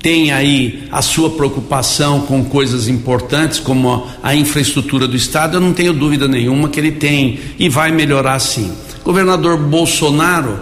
tem 0.05 0.33
aí 0.33 0.85
a 0.93 1.01
sua 1.01 1.31
preocupação 1.31 2.21
com 2.21 2.45
coisas 2.45 2.89
importantes 2.89 3.59
como 3.59 4.07
a 4.23 4.35
infraestrutura 4.35 5.09
do 5.09 5.17
Estado, 5.17 5.57
eu 5.57 5.63
não 5.63 5.73
tenho 5.73 5.95
dúvida 5.95 6.29
nenhuma 6.29 6.69
que 6.69 6.79
ele 6.79 6.93
tem 6.93 7.41
e 7.59 7.71
vai 7.71 7.91
melhorar 7.91 8.39
sim. 8.39 8.71
Governador 9.05 9.59
Bolsonaro, 9.59 10.61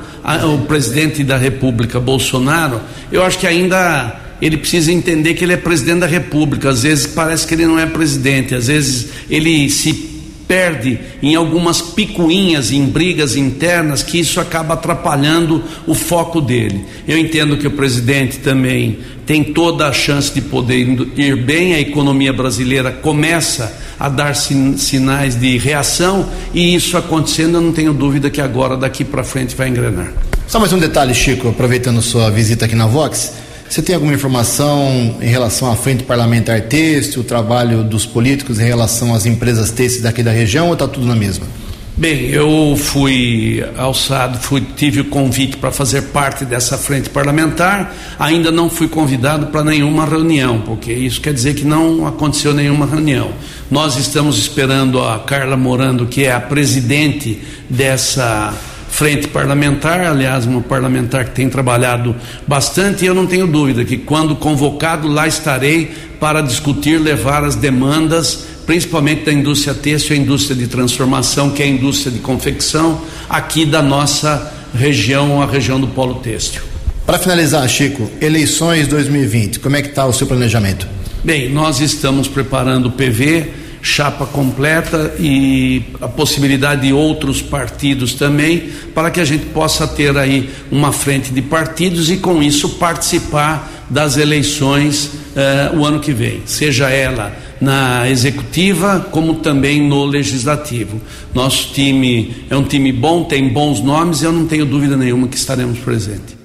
o 0.52 0.58
presidente 0.66 1.22
da 1.22 1.36
República 1.36 2.00
Bolsonaro, 2.00 2.80
eu 3.10 3.22
acho 3.22 3.38
que 3.38 3.46
ainda 3.46 4.20
ele 4.40 4.56
precisa 4.56 4.92
entender 4.92 5.34
que 5.34 5.44
ele 5.44 5.52
é 5.52 5.56
presidente 5.56 6.00
da 6.00 6.06
República. 6.06 6.70
Às 6.70 6.82
vezes 6.82 7.06
parece 7.06 7.46
que 7.46 7.54
ele 7.54 7.64
não 7.64 7.78
é 7.78 7.86
presidente, 7.86 8.54
às 8.54 8.66
vezes 8.66 9.08
ele 9.30 9.70
se 9.70 10.10
perde 10.48 10.98
em 11.22 11.34
algumas 11.34 11.80
picuinhas, 11.80 12.72
em 12.72 12.84
brigas 12.84 13.36
internas, 13.36 14.02
que 14.02 14.18
isso 14.18 14.40
acaba 14.40 14.74
atrapalhando 14.74 15.62
o 15.86 15.94
foco 15.94 16.40
dele. 16.40 16.84
Eu 17.06 17.16
entendo 17.16 17.56
que 17.56 17.66
o 17.66 17.70
presidente 17.70 18.38
também 18.38 18.98
tem 19.32 19.42
toda 19.42 19.88
a 19.88 19.92
chance 19.94 20.30
de 20.30 20.42
poder 20.42 20.76
ir 21.16 21.36
bem, 21.36 21.72
a 21.72 21.80
economia 21.80 22.34
brasileira 22.34 22.92
começa 22.92 23.74
a 23.98 24.06
dar 24.06 24.36
sinais 24.36 25.40
de 25.40 25.56
reação 25.56 26.28
e 26.52 26.74
isso 26.74 26.98
acontecendo, 26.98 27.54
eu 27.54 27.62
não 27.62 27.72
tenho 27.72 27.94
dúvida 27.94 28.28
que 28.28 28.42
agora, 28.42 28.76
daqui 28.76 29.06
para 29.06 29.24
frente, 29.24 29.56
vai 29.56 29.70
engrenar. 29.70 30.12
Só 30.46 30.60
mais 30.60 30.70
um 30.74 30.78
detalhe, 30.78 31.14
Chico, 31.14 31.48
aproveitando 31.48 32.02
sua 32.02 32.30
visita 32.30 32.66
aqui 32.66 32.74
na 32.74 32.86
Vox. 32.86 33.32
Você 33.70 33.80
tem 33.80 33.94
alguma 33.94 34.12
informação 34.12 35.16
em 35.18 35.28
relação 35.28 35.72
à 35.72 35.76
frente 35.76 36.02
parlamentar 36.02 36.60
têxtil, 36.60 37.22
o 37.22 37.24
trabalho 37.24 37.82
dos 37.82 38.04
políticos 38.04 38.60
em 38.60 38.64
relação 38.64 39.14
às 39.14 39.24
empresas 39.24 39.70
têxteis 39.70 40.02
daqui 40.02 40.22
da 40.22 40.30
região 40.30 40.66
ou 40.66 40.74
está 40.74 40.86
tudo 40.86 41.06
na 41.06 41.16
mesma? 41.16 41.46
Bem, 41.94 42.30
eu 42.30 42.74
fui 42.74 43.62
alçado, 43.76 44.38
fui, 44.38 44.62
tive 44.76 45.02
o 45.02 45.04
convite 45.04 45.58
para 45.58 45.70
fazer 45.70 46.00
parte 46.04 46.42
dessa 46.42 46.78
frente 46.78 47.10
parlamentar, 47.10 47.94
ainda 48.18 48.50
não 48.50 48.70
fui 48.70 48.88
convidado 48.88 49.48
para 49.48 49.62
nenhuma 49.62 50.06
reunião, 50.06 50.62
porque 50.62 50.90
isso 50.90 51.20
quer 51.20 51.34
dizer 51.34 51.54
que 51.54 51.66
não 51.66 52.06
aconteceu 52.06 52.54
nenhuma 52.54 52.86
reunião. 52.86 53.32
Nós 53.70 53.96
estamos 53.96 54.38
esperando 54.38 55.02
a 55.04 55.18
Carla 55.18 55.54
Morando, 55.54 56.06
que 56.06 56.24
é 56.24 56.32
a 56.32 56.40
presidente 56.40 57.42
dessa 57.68 58.54
frente 58.88 59.28
parlamentar, 59.28 60.00
aliás, 60.00 60.46
uma 60.46 60.62
parlamentar 60.62 61.26
que 61.26 61.32
tem 61.32 61.50
trabalhado 61.50 62.16
bastante, 62.46 63.04
e 63.04 63.06
eu 63.06 63.14
não 63.14 63.26
tenho 63.26 63.46
dúvida 63.46 63.84
que 63.84 63.98
quando 63.98 64.34
convocado 64.34 65.08
lá 65.08 65.28
estarei 65.28 65.92
para 66.18 66.40
discutir, 66.40 66.98
levar 66.98 67.44
as 67.44 67.54
demandas 67.54 68.46
principalmente 68.66 69.24
da 69.24 69.32
indústria 69.32 69.74
têxtil, 69.74 70.16
a 70.16 70.18
indústria 70.18 70.56
de 70.56 70.66
transformação, 70.66 71.50
que 71.50 71.62
é 71.62 71.66
a 71.66 71.68
indústria 71.68 72.12
de 72.12 72.18
confecção, 72.18 73.02
aqui 73.28 73.64
da 73.64 73.82
nossa 73.82 74.52
região, 74.74 75.42
a 75.42 75.46
região 75.46 75.80
do 75.80 75.88
polo 75.88 76.16
têxtil. 76.16 76.62
Para 77.04 77.18
finalizar, 77.18 77.68
Chico, 77.68 78.10
eleições 78.20 78.86
2020, 78.86 79.58
como 79.58 79.76
é 79.76 79.82
que 79.82 79.88
está 79.88 80.06
o 80.06 80.12
seu 80.12 80.26
planejamento? 80.26 80.86
Bem, 81.24 81.48
nós 81.48 81.80
estamos 81.80 82.28
preparando 82.28 82.86
o 82.86 82.92
PV, 82.92 83.50
chapa 83.82 84.24
completa 84.24 85.14
e 85.18 85.82
a 86.00 86.06
possibilidade 86.06 86.82
de 86.82 86.92
outros 86.92 87.42
partidos 87.42 88.14
também, 88.14 88.70
para 88.94 89.10
que 89.10 89.20
a 89.20 89.24
gente 89.24 89.46
possa 89.46 89.88
ter 89.88 90.16
aí 90.16 90.48
uma 90.70 90.92
frente 90.92 91.32
de 91.32 91.42
partidos 91.42 92.08
e 92.08 92.16
com 92.16 92.40
isso 92.40 92.70
participar 92.76 93.86
das 93.90 94.16
eleições 94.16 95.10
eh, 95.34 95.72
o 95.74 95.84
ano 95.84 95.98
que 95.98 96.12
vem, 96.12 96.42
seja 96.46 96.88
ela 96.88 97.36
na 97.60 98.08
executiva 98.10 99.06
como 99.10 99.34
também 99.34 99.80
no 99.80 100.04
legislativo. 100.04 101.00
Nosso 101.34 101.72
time 101.72 102.44
é 102.50 102.56
um 102.56 102.64
time 102.64 102.92
bom, 102.92 103.24
tem 103.24 103.48
bons 103.48 103.80
nomes 103.80 104.22
e 104.22 104.24
eu 104.24 104.32
não 104.32 104.46
tenho 104.46 104.64
dúvida 104.64 104.96
nenhuma 104.96 105.28
que 105.28 105.36
estaremos 105.36 105.78
presentes. 105.78 106.41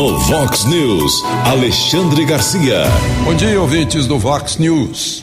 No 0.00 0.18
Vox 0.18 0.64
News, 0.64 1.22
Alexandre 1.44 2.24
Garcia. 2.24 2.84
Bom 3.22 3.34
dia, 3.34 3.60
ouvintes 3.60 4.06
do 4.06 4.18
Vox 4.18 4.56
News. 4.56 5.22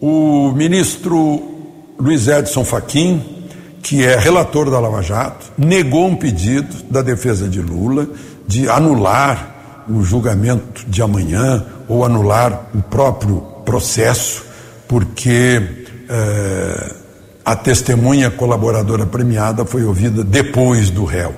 O 0.00 0.52
ministro 0.52 1.42
Luiz 1.98 2.28
Edson 2.28 2.64
Fachin, 2.64 3.20
que 3.82 4.04
é 4.04 4.16
relator 4.16 4.70
da 4.70 4.78
Lava 4.78 5.02
Jato, 5.02 5.46
negou 5.58 6.06
um 6.06 6.14
pedido 6.14 6.84
da 6.88 7.02
defesa 7.02 7.48
de 7.48 7.60
Lula 7.60 8.06
de 8.46 8.70
anular 8.70 9.84
o 9.88 10.04
julgamento 10.04 10.86
de 10.86 11.02
amanhã 11.02 11.66
ou 11.88 12.04
anular 12.04 12.68
o 12.72 12.80
próprio 12.80 13.40
processo, 13.64 14.44
porque 14.86 15.60
eh, 16.08 16.94
a 17.44 17.56
testemunha 17.56 18.30
colaboradora 18.30 19.04
premiada 19.04 19.64
foi 19.64 19.82
ouvida 19.82 20.22
depois 20.22 20.90
do 20.90 21.04
réu, 21.04 21.34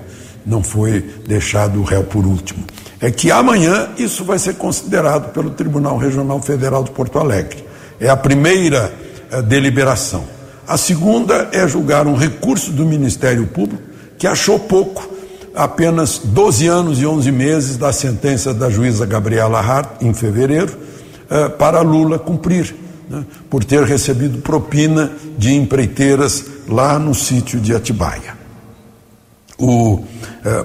não 0.46 0.62
foi 0.62 1.04
deixado 1.26 1.80
o 1.80 1.82
réu 1.82 2.04
por 2.04 2.24
último. 2.24 2.64
É 3.00 3.10
que 3.10 3.30
amanhã 3.30 3.88
isso 3.98 4.24
vai 4.24 4.38
ser 4.38 4.54
considerado 4.54 5.32
pelo 5.32 5.50
Tribunal 5.50 5.98
Regional 5.98 6.40
Federal 6.40 6.84
de 6.84 6.92
Porto 6.92 7.18
Alegre. 7.18 7.64
É 8.00 8.08
a 8.08 8.16
primeira 8.16 8.92
eh, 9.30 9.42
deliberação. 9.42 10.24
A 10.66 10.76
segunda 10.76 11.48
é 11.52 11.66
julgar 11.66 12.06
um 12.06 12.14
recurso 12.14 12.72
do 12.72 12.86
Ministério 12.86 13.46
Público 13.46 13.82
que 14.18 14.26
achou 14.26 14.58
pouco 14.58 15.08
apenas 15.54 16.18
12 16.22 16.66
anos 16.66 17.00
e 17.00 17.06
11 17.06 17.32
meses 17.32 17.76
da 17.76 17.92
sentença 17.92 18.52
da 18.54 18.70
juíza 18.70 19.04
Gabriela 19.04 19.60
Hart, 19.60 20.02
em 20.02 20.14
fevereiro, 20.14 20.76
eh, 21.28 21.48
para 21.48 21.80
Lula 21.80 22.18
cumprir, 22.18 22.74
né, 23.08 23.24
por 23.50 23.64
ter 23.64 23.82
recebido 23.84 24.38
propina 24.38 25.10
de 25.36 25.54
empreiteiras 25.54 26.44
lá 26.68 26.98
no 26.98 27.14
sítio 27.14 27.60
de 27.60 27.74
Atibaia. 27.74 28.35
O, 29.58 30.04
eh, 30.44 30.64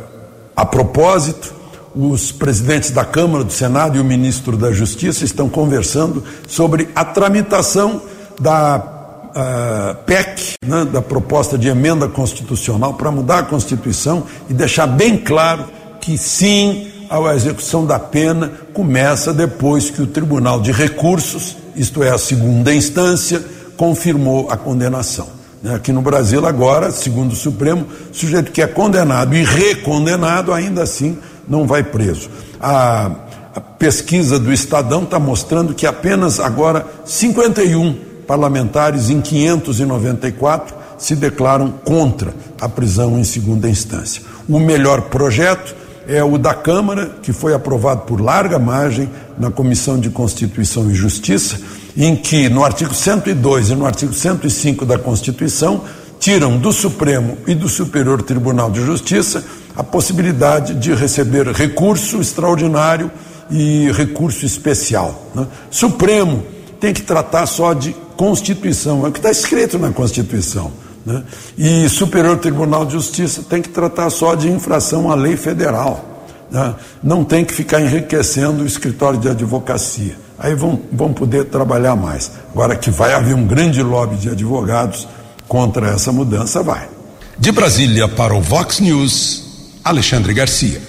a 0.56 0.66
propósito, 0.66 1.54
os 1.96 2.32
presidentes 2.32 2.92
da 2.92 3.04
Câmara, 3.04 3.44
do 3.44 3.52
Senado 3.52 3.98
e 3.98 4.00
o 4.00 4.04
ministro 4.04 4.56
da 4.56 4.72
Justiça 4.72 5.26
estão 5.26 5.50
conversando 5.50 6.24
sobre 6.48 6.90
a 6.96 7.04
tramitação 7.04 8.02
da 8.40 9.02
uh, 9.32 9.96
PEC, 10.06 10.56
né, 10.66 10.86
da 10.86 11.02
proposta 11.02 11.58
de 11.58 11.68
emenda 11.68 12.08
constitucional 12.08 12.94
para 12.94 13.12
mudar 13.12 13.40
a 13.40 13.44
Constituição 13.44 14.24
e 14.50 14.54
deixar 14.54 14.88
bem 14.88 15.18
claro 15.18 15.66
que 16.00 16.18
sim, 16.18 16.88
a 17.10 17.36
execução 17.36 17.86
da 17.86 18.00
pena 18.00 18.52
começa 18.74 19.34
depois 19.34 19.90
que 19.90 20.02
o 20.02 20.08
Tribunal 20.08 20.62
de 20.62 20.72
Recursos, 20.72 21.58
isto 21.76 22.02
é, 22.02 22.10
a 22.10 22.18
segunda 22.18 22.74
instância, 22.74 23.44
confirmou 23.76 24.50
a 24.50 24.56
condenação. 24.56 25.41
Né, 25.62 25.76
aqui 25.76 25.92
no 25.92 26.02
Brasil, 26.02 26.46
agora, 26.46 26.92
segundo 26.92 27.34
o 27.34 27.36
Supremo, 27.36 27.86
o 28.12 28.16
sujeito 28.16 28.52
que 28.52 28.62
é 28.62 28.68
condenado 28.68 29.36
e 29.36 29.44
recondenado, 29.44 30.54
ainda 30.54 30.84
assim 30.84 31.18
não 31.48 31.68
vai 31.68 31.84
preso. 31.84 32.30
A, 32.60 33.12
a 33.54 33.62
pesquisa 33.62 34.40
do 34.40 34.52
Estadão 34.52 35.04
está 35.04 35.20
mostrando 35.20 35.74
que 35.74 35.86
apenas 35.86 36.40
agora 36.40 36.86
51 37.06 37.96
parlamentares 38.26 39.10
em 39.10 39.22
594 39.22 40.76
se 40.98 41.16
declaram 41.16 41.70
contra 41.70 42.34
a 42.60 42.70
prisão 42.70 43.20
em 43.20 43.24
segunda 43.24 43.70
instância. 43.70 44.22
O 44.48 44.60
melhor 44.60 45.02
projeto 45.04 45.76
é 46.08 46.24
o 46.24 46.38
da 46.38 46.54
Câmara, 46.54 47.18
que 47.22 47.34
foi 47.34 47.54
aprovado 47.54 48.02
por 48.02 48.22
larga 48.22 48.58
margem 48.58 49.10
na 49.38 49.52
Comissão 49.52 50.00
de 50.00 50.10
Constituição 50.10 50.90
e 50.90 50.94
Justiça, 50.94 51.60
em 51.96 52.16
que 52.16 52.50
no 52.50 52.64
artigo 52.64 52.94
102 52.94 53.70
e 53.70 53.76
no 53.76 53.86
artigo 53.86 54.14
105 54.14 54.86
da 54.86 54.98
Constituição 54.98 55.84
tiram 56.20 56.58
do 56.58 56.72
Supremo 56.72 57.38
e 57.48 57.56
do 57.56 57.68
Superior 57.68 58.22
Tribunal 58.22 58.70
de 58.70 58.86
Justiça 58.86 59.44
a 59.76 59.84
possibilidade 59.84 60.76
de 60.76 60.94
receber 60.94 61.48
recurso 61.48 62.22
extraordinário 62.22 63.12
e 63.50 63.92
recurso 63.92 64.46
especial. 64.46 65.30
Né? 65.34 65.48
Supremo 65.70 66.44
tem 66.80 66.94
que 66.94 67.02
tratar 67.02 67.46
só 67.46 67.74
de 67.74 67.96
Constituição, 68.16 69.06
é 69.06 69.10
o 69.10 69.12
que 69.12 69.20
está 69.20 69.32
escrito 69.32 69.80
na 69.80 69.92
Constituição. 69.92 70.72
Né? 71.06 71.24
E 71.58 71.90
Superior 71.90 72.38
Tribunal 72.38 72.86
de 72.86 72.94
Justiça 72.94 73.44
tem 73.50 73.62
que 73.62 73.70
tratar 73.70 74.10
só 74.10 74.36
de 74.36 74.50
infração 74.50 75.12
à 75.12 75.16
lei 75.16 75.36
federal. 75.36 76.26
Né? 76.52 76.76
Não 77.02 77.24
tem 77.24 77.44
que 77.44 77.54
ficar 77.54 77.82
enriquecendo 77.82 78.64
o 78.64 78.66
escritório 78.66 79.20
de 79.20 79.30
advocacia. 79.30 80.16
Aí 80.42 80.56
vão, 80.56 80.80
vão 80.92 81.14
poder 81.14 81.46
trabalhar 81.46 81.96
mais. 81.96 82.32
Agora 82.52 82.76
que 82.76 82.90
vai 82.90 83.14
haver 83.14 83.36
um 83.36 83.46
grande 83.46 83.84
lobby 83.84 84.16
de 84.16 84.30
advogados 84.30 85.08
contra 85.48 85.92
essa 85.92 86.12
mudança, 86.12 86.64
vai. 86.64 86.90
De 87.38 87.52
Brasília 87.52 88.08
para 88.08 88.34
o 88.34 88.42
Vox 88.42 88.80
News, 88.80 89.44
Alexandre 89.84 90.34
Garcia. 90.34 90.82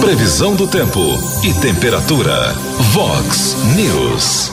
Previsão 0.00 0.54
do 0.54 0.66
tempo 0.66 1.00
e 1.42 1.54
temperatura. 1.54 2.52
Vox 2.92 3.56
News. 3.74 4.52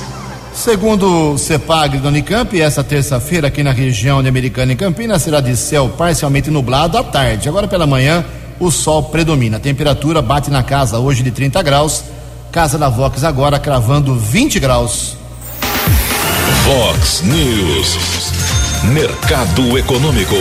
Segundo 0.53 1.33
o 1.33 1.37
CEPAG 1.37 1.97
do 1.97 2.07
Unicamp, 2.07 2.59
essa 2.61 2.81
terça-feira 2.81 3.49
aqui 3.49 3.61
na 3.61 3.71
região 3.71 4.23
de 4.23 4.29
Americana 4.29 4.71
e 4.71 4.75
Campinas 4.77 5.21
será 5.21 5.41
de 5.41 5.57
céu 5.57 5.89
parcialmente 5.97 6.49
nublado 6.49 6.97
à 6.97 7.03
tarde. 7.03 7.49
Agora 7.49 7.67
pela 7.67 7.85
manhã 7.85 8.23
o 8.57 8.71
sol 8.71 9.03
predomina. 9.03 9.57
A 9.57 9.59
temperatura 9.59 10.21
bate 10.21 10.49
na 10.49 10.63
casa 10.63 10.97
hoje 10.97 11.23
de 11.23 11.31
30 11.31 11.61
graus. 11.61 12.03
Casa 12.53 12.77
da 12.77 12.87
Vox 12.87 13.23
agora 13.23 13.57
cravando 13.57 14.13
20 14.13 14.59
graus. 14.59 15.17
Vox 16.63 17.23
News. 17.23 17.97
Mercado 18.93 19.75
Econômico. 19.75 20.35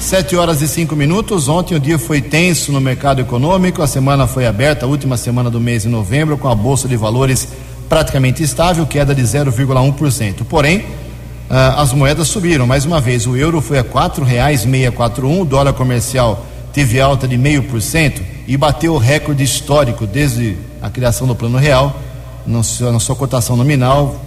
Sete 0.00 0.34
horas 0.34 0.62
e 0.62 0.66
cinco 0.66 0.96
minutos. 0.96 1.46
Ontem 1.46 1.74
o 1.74 1.78
dia 1.78 1.98
foi 1.98 2.22
tenso 2.22 2.72
no 2.72 2.80
mercado 2.80 3.20
econômico. 3.20 3.82
A 3.82 3.86
semana 3.86 4.26
foi 4.26 4.46
aberta, 4.46 4.86
a 4.86 4.88
última 4.88 5.18
semana 5.18 5.50
do 5.50 5.60
mês 5.60 5.82
de 5.82 5.90
novembro, 5.90 6.38
com 6.38 6.48
a 6.48 6.54
Bolsa 6.54 6.88
de 6.88 6.96
Valores 6.96 7.48
praticamente 7.86 8.42
estável, 8.42 8.86
queda 8.86 9.14
de 9.14 9.20
0,1%. 9.20 10.42
Porém, 10.48 10.78
uh, 10.78 11.76
as 11.76 11.92
moedas 11.92 12.28
subiram 12.28 12.66
mais 12.66 12.86
uma 12.86 12.98
vez. 12.98 13.26
O 13.26 13.36
euro 13.36 13.60
foi 13.60 13.78
a 13.78 13.84
quatro 13.84 14.24
reais 14.24 14.64
meia 14.64 14.90
quatro 14.90 15.28
um, 15.28 15.42
o 15.42 15.44
dólar 15.44 15.74
comercial 15.74 16.46
teve 16.72 16.98
alta 16.98 17.28
de 17.28 17.36
meio 17.36 17.62
por 17.64 17.82
cento 17.82 18.22
e 18.48 18.56
bateu 18.56 18.94
o 18.94 18.98
recorde 18.98 19.44
histórico 19.44 20.06
desde 20.06 20.56
a 20.86 20.90
criação 20.90 21.26
do 21.26 21.34
Plano 21.34 21.58
Real, 21.58 22.00
na 22.46 22.62
sua, 22.62 22.92
na 22.92 23.00
sua 23.00 23.16
cotação 23.16 23.56
nominal, 23.56 24.20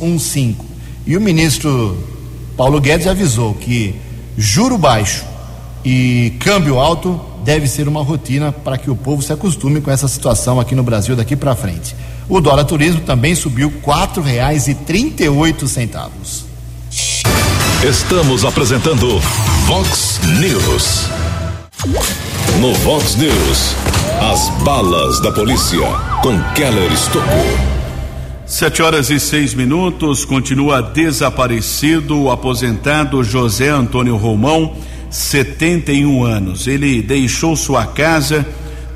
um 0.00 0.18
cinco. 0.18 0.64
E 1.06 1.16
o 1.16 1.20
ministro 1.20 1.96
Paulo 2.56 2.80
Guedes 2.80 3.06
avisou 3.06 3.54
que 3.54 3.94
juro 4.36 4.76
baixo 4.76 5.24
e 5.84 6.32
câmbio 6.40 6.80
alto 6.80 7.20
deve 7.44 7.68
ser 7.68 7.86
uma 7.86 8.02
rotina 8.02 8.50
para 8.50 8.76
que 8.76 8.90
o 8.90 8.96
povo 8.96 9.22
se 9.22 9.32
acostume 9.32 9.80
com 9.80 9.88
essa 9.88 10.08
situação 10.08 10.58
aqui 10.58 10.74
no 10.74 10.82
Brasil 10.82 11.14
daqui 11.14 11.36
para 11.36 11.54
frente. 11.54 11.94
O 12.28 12.40
dólar 12.40 12.64
turismo 12.64 13.02
também 13.02 13.36
subiu 13.36 13.70
quatro 13.82 14.20
reais 14.20 14.66
e 14.66 14.74
trinta 14.74 15.22
centavos. 15.68 16.44
Estamos 17.88 18.44
apresentando 18.44 19.20
Vox 19.66 20.18
News. 20.40 21.08
No 22.60 22.74
Vox 22.74 23.14
News, 23.14 23.76
as 24.20 24.48
balas 24.64 25.20
da 25.20 25.30
polícia 25.30 25.86
com 26.22 26.40
Keller 26.54 26.90
Estocou. 26.90 27.46
Sete 28.46 28.82
horas 28.82 29.10
e 29.10 29.20
seis 29.20 29.52
minutos, 29.52 30.24
continua 30.24 30.80
desaparecido 30.80 32.18
o 32.18 32.30
aposentado 32.30 33.22
José 33.22 33.68
Antônio 33.68 34.16
Romão, 34.16 34.74
71 35.10 36.24
anos. 36.24 36.66
Ele 36.66 37.02
deixou 37.02 37.54
sua 37.56 37.84
casa 37.86 38.46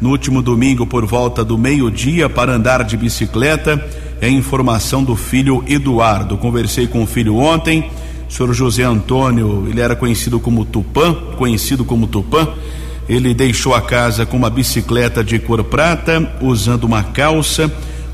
no 0.00 0.10
último 0.10 0.40
domingo 0.40 0.86
por 0.86 1.04
volta 1.04 1.44
do 1.44 1.58
meio-dia 1.58 2.28
para 2.28 2.52
andar 2.52 2.82
de 2.84 2.96
bicicleta. 2.96 3.84
É 4.20 4.28
informação 4.28 5.04
do 5.04 5.16
filho 5.16 5.62
Eduardo. 5.66 6.38
Conversei 6.38 6.86
com 6.86 7.02
o 7.02 7.06
filho 7.06 7.36
ontem. 7.36 7.90
O 8.28 8.32
senhor 8.32 8.52
José 8.54 8.84
Antônio, 8.84 9.66
ele 9.68 9.80
era 9.80 9.94
conhecido 9.94 10.40
como 10.40 10.64
Tupã, 10.64 11.14
conhecido 11.36 11.84
como 11.84 12.06
Tupã. 12.06 12.48
Ele 13.10 13.34
deixou 13.34 13.74
a 13.74 13.82
casa 13.82 14.24
com 14.24 14.36
uma 14.36 14.48
bicicleta 14.48 15.22
de 15.22 15.38
cor 15.38 15.62
prata, 15.64 16.32
usando 16.40 16.84
uma 16.84 17.02
calça 17.02 17.70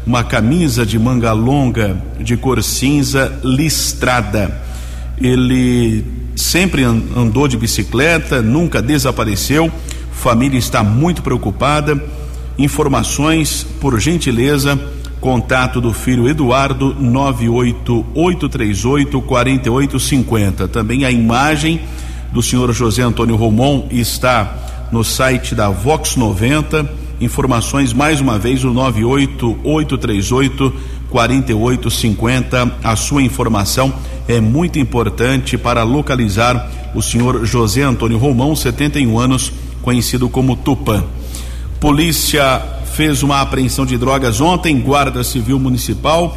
uma 0.07 0.23
camisa 0.23 0.87
de 0.87 0.99
manga 0.99 1.33
longa 1.33 1.97
de 2.21 2.37
cor 2.37 2.63
cinza 2.63 3.41
listrada. 3.43 4.63
Ele 5.21 6.05
sempre 6.37 6.85
andou 6.85 7.49
de 7.49 7.57
bicicleta, 7.57 8.41
nunca 8.41 8.81
desapareceu. 8.81 9.69
Família 10.13 10.59
está 10.59 10.85
muito 10.85 11.23
preocupada. 11.23 12.01
Informações, 12.57 13.67
por 13.81 13.99
gentileza, 13.99 14.79
contato 15.21 15.81
do 15.81 15.93
filho 15.93 16.29
Eduardo 16.29 16.95
98838 16.95 19.21
4850. 19.21 20.69
Também 20.69 21.05
a 21.05 21.11
imagem 21.11 21.81
do 22.33 22.41
senhor 22.43 22.73
José 22.73 23.03
Antônio 23.03 23.35
Romão 23.35 23.89
está 23.91 24.76
no 24.91 25.05
site 25.05 25.55
da 25.55 25.69
Vox 25.69 26.17
90 26.17 27.07
Informações 27.21 27.93
mais 27.95 28.21
uma 28.21 28.39
vez 28.39 28.63
o 28.63 28.73
98838 28.75 30.73
4850. 31.09 32.77
A 32.85 32.95
sua 32.95 33.23
informação 33.23 33.91
é 34.29 34.39
muito 34.39 34.79
importante 34.79 35.57
para 35.57 35.83
localizar 35.83 36.71
o 36.95 37.01
senhor 37.01 37.47
José 37.47 37.83
Antônio 37.83 38.19
Romão, 38.19 38.55
71 38.55 39.19
anos, 39.19 39.51
conhecido 39.81 40.29
como 40.29 40.57
Tupã. 40.57 41.05
Polícia 41.81 42.61
fez 42.93 43.23
uma 43.23 43.41
apreensão 43.41 43.87
de 43.87 43.97
drogas 43.97 44.39
ontem, 44.41 44.79
Guarda 44.79 45.25
Civil 45.25 45.59
Municipal, 45.59 46.37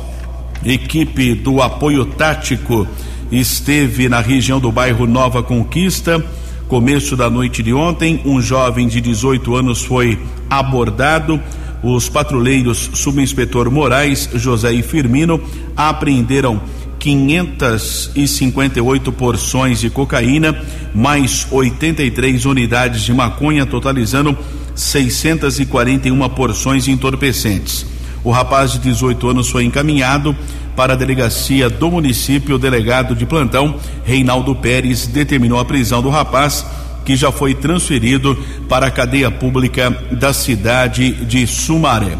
equipe 0.63 1.35
do 1.35 1.61
apoio 1.61 2.05
tático 2.05 2.87
esteve 3.29 4.07
na 4.07 4.21
região 4.21 4.61
do 4.61 4.71
bairro 4.71 5.05
Nova 5.05 5.43
Conquista 5.43 6.23
Começo 6.69 7.17
da 7.17 7.29
noite 7.31 7.63
de 7.63 7.73
ontem, 7.73 8.21
um 8.23 8.39
jovem 8.39 8.87
de 8.87 9.01
18 9.01 9.55
anos 9.55 9.83
foi 9.83 10.19
abordado. 10.47 11.41
Os 11.81 12.07
patrulheiros 12.07 12.91
subinspetor 12.93 13.71
Moraes, 13.71 14.29
José 14.35 14.71
e 14.71 14.83
Firmino 14.83 15.41
apreenderam 15.75 16.61
558 16.99 19.11
porções 19.13 19.79
de 19.79 19.89
cocaína, 19.89 20.63
mais 20.93 21.47
83 21.49 22.45
unidades 22.45 23.01
de 23.01 23.15
maconha, 23.15 23.65
totalizando 23.65 24.37
641 24.75 26.29
porções 26.29 26.87
entorpecentes. 26.87 27.88
O 28.23 28.31
rapaz 28.31 28.73
de 28.73 28.79
18 28.79 29.29
anos 29.29 29.49
foi 29.49 29.63
encaminhado 29.63 30.35
para 30.75 30.93
a 30.93 30.95
delegacia 30.95 31.69
do 31.69 31.89
município. 31.91 32.55
O 32.55 32.59
delegado 32.59 33.15
de 33.15 33.25
plantão, 33.25 33.75
Reinaldo 34.03 34.55
Pérez, 34.55 35.07
determinou 35.07 35.59
a 35.59 35.65
prisão 35.65 36.01
do 36.01 36.09
rapaz, 36.09 36.65
que 37.05 37.15
já 37.15 37.31
foi 37.31 37.53
transferido 37.53 38.37
para 38.67 38.87
a 38.87 38.91
cadeia 38.91 39.31
pública 39.31 39.89
da 40.11 40.33
cidade 40.33 41.11
de 41.25 41.47
Sumaré. 41.47 42.17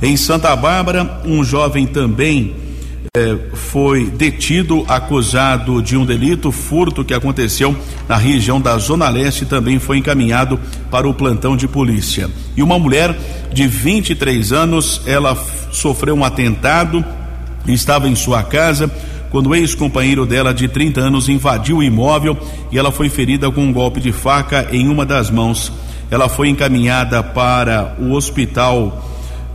Em 0.00 0.16
Santa 0.16 0.54
Bárbara, 0.56 1.22
um 1.24 1.44
jovem 1.44 1.86
também 1.86 2.54
foi 3.54 4.06
detido, 4.06 4.84
acusado 4.88 5.82
de 5.82 5.96
um 5.96 6.04
delito, 6.04 6.52
furto 6.52 7.04
que 7.04 7.12
aconteceu 7.12 7.76
na 8.08 8.16
região 8.16 8.60
da 8.60 8.78
Zona 8.78 9.08
Leste, 9.08 9.44
também 9.44 9.78
foi 9.78 9.98
encaminhado 9.98 10.58
para 10.90 11.08
o 11.08 11.14
plantão 11.14 11.56
de 11.56 11.68
polícia. 11.68 12.30
E 12.56 12.62
uma 12.62 12.78
mulher 12.78 13.18
de 13.52 13.66
23 13.66 14.52
anos, 14.52 15.02
ela 15.06 15.36
sofreu 15.70 16.14
um 16.14 16.24
atentado 16.24 17.04
estava 17.66 18.08
em 18.08 18.14
sua 18.14 18.42
casa 18.42 18.90
quando 19.30 19.48
o 19.48 19.54
ex-companheiro 19.54 20.26
dela 20.26 20.52
de 20.52 20.68
30 20.68 21.00
anos 21.00 21.28
invadiu 21.28 21.78
o 21.78 21.82
imóvel 21.82 22.36
e 22.70 22.78
ela 22.78 22.90
foi 22.90 23.08
ferida 23.08 23.50
com 23.50 23.62
um 23.62 23.72
golpe 23.72 24.00
de 24.00 24.12
faca 24.12 24.68
em 24.72 24.88
uma 24.88 25.06
das 25.06 25.30
mãos. 25.30 25.72
Ela 26.10 26.28
foi 26.28 26.48
encaminhada 26.48 27.22
para 27.22 27.96
o 27.98 28.12
hospital 28.12 29.11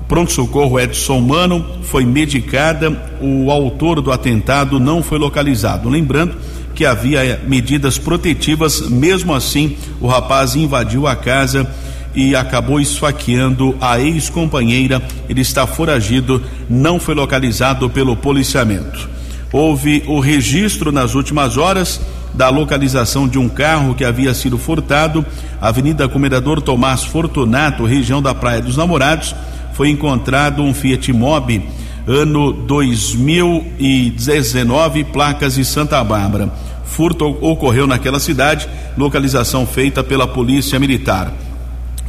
Pronto-Socorro 0.07 0.79
Edson 0.79 1.19
Mano, 1.19 1.65
foi 1.83 2.05
medicada. 2.05 2.89
O 3.21 3.51
autor 3.51 4.01
do 4.01 4.11
atentado 4.11 4.79
não 4.79 5.03
foi 5.03 5.17
localizado. 5.17 5.89
Lembrando 5.89 6.35
que 6.73 6.85
havia 6.85 7.41
medidas 7.47 7.97
protetivas, 7.97 8.87
mesmo 8.89 9.33
assim, 9.33 9.75
o 9.99 10.07
rapaz 10.07 10.55
invadiu 10.55 11.07
a 11.07 11.15
casa 11.15 11.69
e 12.15 12.35
acabou 12.35 12.79
esfaqueando 12.79 13.75
a 13.81 13.99
ex-companheira. 13.99 15.01
Ele 15.27 15.41
está 15.41 15.67
foragido, 15.67 16.41
não 16.69 16.99
foi 16.99 17.13
localizado 17.13 17.89
pelo 17.89 18.15
policiamento. 18.15 19.09
Houve 19.51 20.03
o 20.07 20.19
registro 20.19 20.91
nas 20.91 21.15
últimas 21.15 21.57
horas 21.57 21.99
da 22.33 22.49
localização 22.49 23.27
de 23.27 23.39
um 23.39 23.49
carro 23.49 23.95
que 23.95 24.05
havia 24.05 24.33
sido 24.33 24.57
furtado, 24.57 25.25
Avenida 25.59 26.07
Comendador 26.07 26.61
Tomás 26.61 27.03
Fortunato, 27.03 27.85
região 27.85 28.21
da 28.21 28.35
Praia 28.35 28.61
dos 28.61 28.77
Namorados. 28.77 29.35
Foi 29.77 29.89
encontrado 29.89 30.61
um 30.61 30.73
Fiat 30.73 31.13
Mobi, 31.13 31.63
ano 32.05 32.51
2019, 32.51 35.05
placas 35.05 35.55
de 35.55 35.63
Santa 35.63 36.03
Bárbara. 36.03 36.51
Furto 36.83 37.37
ocorreu 37.39 37.87
naquela 37.87 38.19
cidade, 38.19 38.67
localização 38.97 39.65
feita 39.65 40.03
pela 40.03 40.27
Polícia 40.27 40.77
Militar 40.77 41.31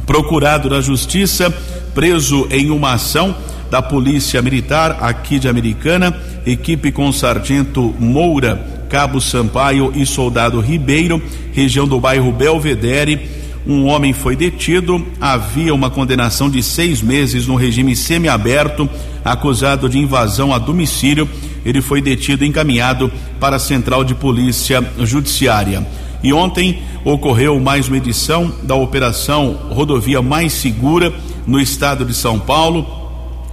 procurado 0.09 0.71
na 0.71 0.81
justiça, 0.81 1.53
preso 1.93 2.47
em 2.49 2.71
uma 2.71 2.93
ação 2.93 3.35
da 3.69 3.79
Polícia 3.79 4.41
Militar 4.41 4.97
aqui 5.01 5.37
de 5.37 5.47
Americana, 5.47 6.19
equipe 6.47 6.91
com 6.91 7.11
sargento 7.11 7.93
Moura, 7.99 8.87
Cabo 8.89 9.21
Sampaio 9.21 9.93
e 9.95 10.07
soldado 10.07 10.59
Ribeiro, 10.59 11.21
região 11.53 11.87
do 11.87 11.99
bairro 11.99 12.31
Belvedere. 12.31 13.29
Um 13.67 13.87
homem 13.87 14.13
foi 14.13 14.35
detido, 14.35 15.05
havia 15.19 15.75
uma 15.75 15.89
condenação 15.89 16.49
de 16.49 16.63
seis 16.63 17.01
meses 17.01 17.45
no 17.45 17.55
regime 17.55 17.93
semiaberto, 17.95 18.89
acusado 19.23 19.87
de 19.89 19.99
invasão 19.99 20.53
a 20.53 20.57
domicílio. 20.57 21.29
Ele 21.65 21.81
foi 21.81 22.01
detido 22.01 22.45
e 22.45 22.47
encaminhado 22.47 23.11
para 23.39 23.57
a 23.57 23.59
Central 23.59 24.03
de 24.03 24.15
Polícia 24.15 24.83
Judiciária. 24.99 25.85
E 26.23 26.33
ontem 26.33 26.81
ocorreu 27.03 27.59
mais 27.59 27.87
uma 27.87 27.97
edição 27.97 28.51
da 28.63 28.73
operação 28.75 29.59
Rodovia 29.69 30.21
Mais 30.21 30.53
Segura 30.53 31.13
no 31.45 31.59
estado 31.59 32.05
de 32.05 32.13
São 32.13 32.39
Paulo. 32.39 32.87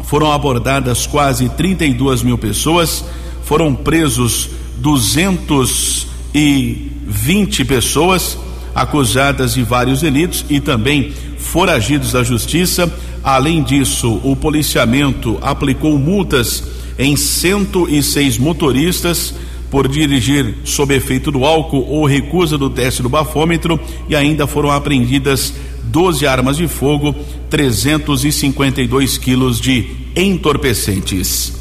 Foram 0.04 0.30
abordadas 0.30 1.04
quase 1.04 1.48
32 1.50 2.22
mil 2.22 2.38
pessoas, 2.38 3.04
foram 3.44 3.74
presos 3.74 4.50
220 4.78 7.64
pessoas 7.64 8.38
acusadas 8.76 9.54
de 9.54 9.62
vários 9.62 10.02
delitos 10.02 10.44
e 10.50 10.60
também 10.60 11.10
foragidos 11.38 12.12
da 12.12 12.22
justiça. 12.22 12.92
Além 13.24 13.62
disso, 13.62 14.20
o 14.22 14.36
policiamento 14.36 15.38
aplicou 15.40 15.98
multas 15.98 16.62
em 16.98 17.16
106 17.16 18.36
motoristas 18.36 19.34
por 19.70 19.88
dirigir 19.88 20.58
sob 20.64 20.94
efeito 20.94 21.32
do 21.32 21.44
álcool 21.44 21.86
ou 21.88 22.04
recusa 22.04 22.58
do 22.58 22.68
teste 22.68 23.02
do 23.02 23.08
bafômetro 23.08 23.80
e 24.08 24.14
ainda 24.14 24.46
foram 24.46 24.70
apreendidas 24.70 25.54
12 25.84 26.26
armas 26.26 26.58
de 26.58 26.68
fogo, 26.68 27.14
352 27.48 29.16
quilos 29.16 29.58
de 29.58 29.86
entorpecentes. 30.14 31.54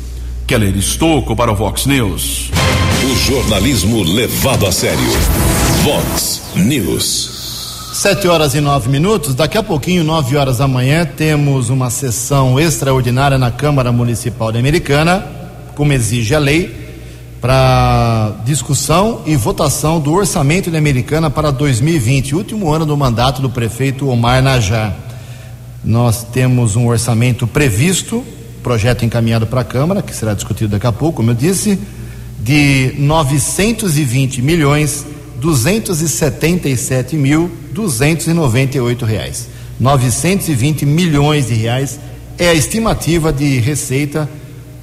Keller 0.46 0.76
Estocco 0.78 1.36
para 1.36 1.52
o 1.52 1.56
Vox 1.56 1.86
News. 1.86 2.52
O 3.06 3.16
jornalismo 3.18 4.02
levado 4.02 4.66
a 4.66 4.72
sério. 4.72 4.98
Vox 5.84 6.42
News. 6.56 7.92
Sete 7.94 8.28
horas 8.28 8.56
e 8.56 8.60
nove 8.60 8.90
minutos. 8.90 9.36
Daqui 9.36 9.60
a 9.60 9.62
pouquinho, 9.62 10.04
nove 10.04 10.36
horas 10.36 10.58
da 10.58 10.68
manhã, 10.68 11.06
temos 11.06 11.70
uma 11.70 11.92
sessão 11.92 12.60
extraordinária 12.60 13.38
na 13.38 13.52
Câmara 13.52 13.92
Municipal 13.92 14.52
de 14.52 14.58
Americana, 14.58 15.24
como 15.76 15.94
exige 15.94 16.34
a 16.34 16.40
lei 16.40 16.76
para 17.40 18.38
discussão 18.44 19.22
e 19.24 19.36
votação 19.36 20.00
do 20.00 20.12
orçamento 20.12 20.72
de 20.72 20.78
Americana 20.78 21.30
para 21.30 21.52
2020, 21.52 22.34
último 22.34 22.74
ano 22.74 22.88
do 22.88 22.98
mandato 22.98 23.40
do 23.40 23.52
prefeito 23.52 24.10
Omar 24.10 24.42
Najar. 24.42 24.96
Nós 25.84 26.24
temos 26.24 26.76
um 26.76 26.88
orçamento 26.88 27.46
previsto, 27.46 28.26
projeto 28.64 29.06
encaminhado 29.06 29.46
para 29.46 29.62
a 29.62 29.64
Câmara, 29.64 30.02
que 30.02 30.16
será 30.16 30.34
discutido 30.34 30.72
daqui 30.72 30.88
a 30.88 30.92
pouco, 30.92 31.18
como 31.18 31.30
eu 31.30 31.36
disse, 31.36 31.80
de 32.46 32.94
920 33.00 34.40
milhões 34.44 35.04
277 35.42 37.16
mil 37.16 37.50
298 37.72 39.04
reais. 39.04 39.48
920 39.80 40.86
milhões 40.86 41.48
de 41.48 41.56
reais 41.56 42.00
é 42.38 42.50
a 42.50 42.54
estimativa 42.54 43.34
de 43.34 43.58
receita 43.58 44.30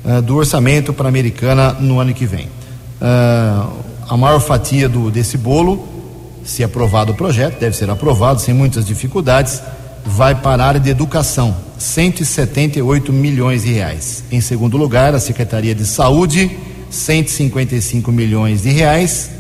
uh, 0.04 0.20
do 0.20 0.34
orçamento 0.34 0.92
para 0.92 1.06
a 1.06 1.08
Americana 1.08 1.72
no 1.74 2.00
ano 2.00 2.12
que 2.12 2.26
vem. 2.26 2.46
Uh, 2.46 3.72
a 4.08 4.16
maior 4.16 4.40
fatia 4.40 4.88
do, 4.88 5.08
desse 5.08 5.38
bolo, 5.38 5.86
se 6.44 6.64
aprovado 6.64 7.12
o 7.12 7.14
projeto, 7.14 7.60
deve 7.60 7.76
ser 7.76 7.88
aprovado 7.88 8.40
sem 8.40 8.52
muitas 8.52 8.84
dificuldades, 8.84 9.62
vai 10.04 10.34
para 10.34 10.64
a 10.64 10.66
área 10.66 10.80
de 10.80 10.90
educação, 10.90 11.56
178 11.78 13.12
milhões 13.12 13.62
de 13.62 13.72
reais. 13.72 14.24
Em 14.32 14.40
segundo 14.40 14.76
lugar, 14.76 15.14
a 15.14 15.20
Secretaria 15.20 15.76
de 15.76 15.86
Saúde, 15.86 16.50
155 16.92 18.12
milhões 18.12 18.62
de 18.62 18.70
reais. 18.70 19.30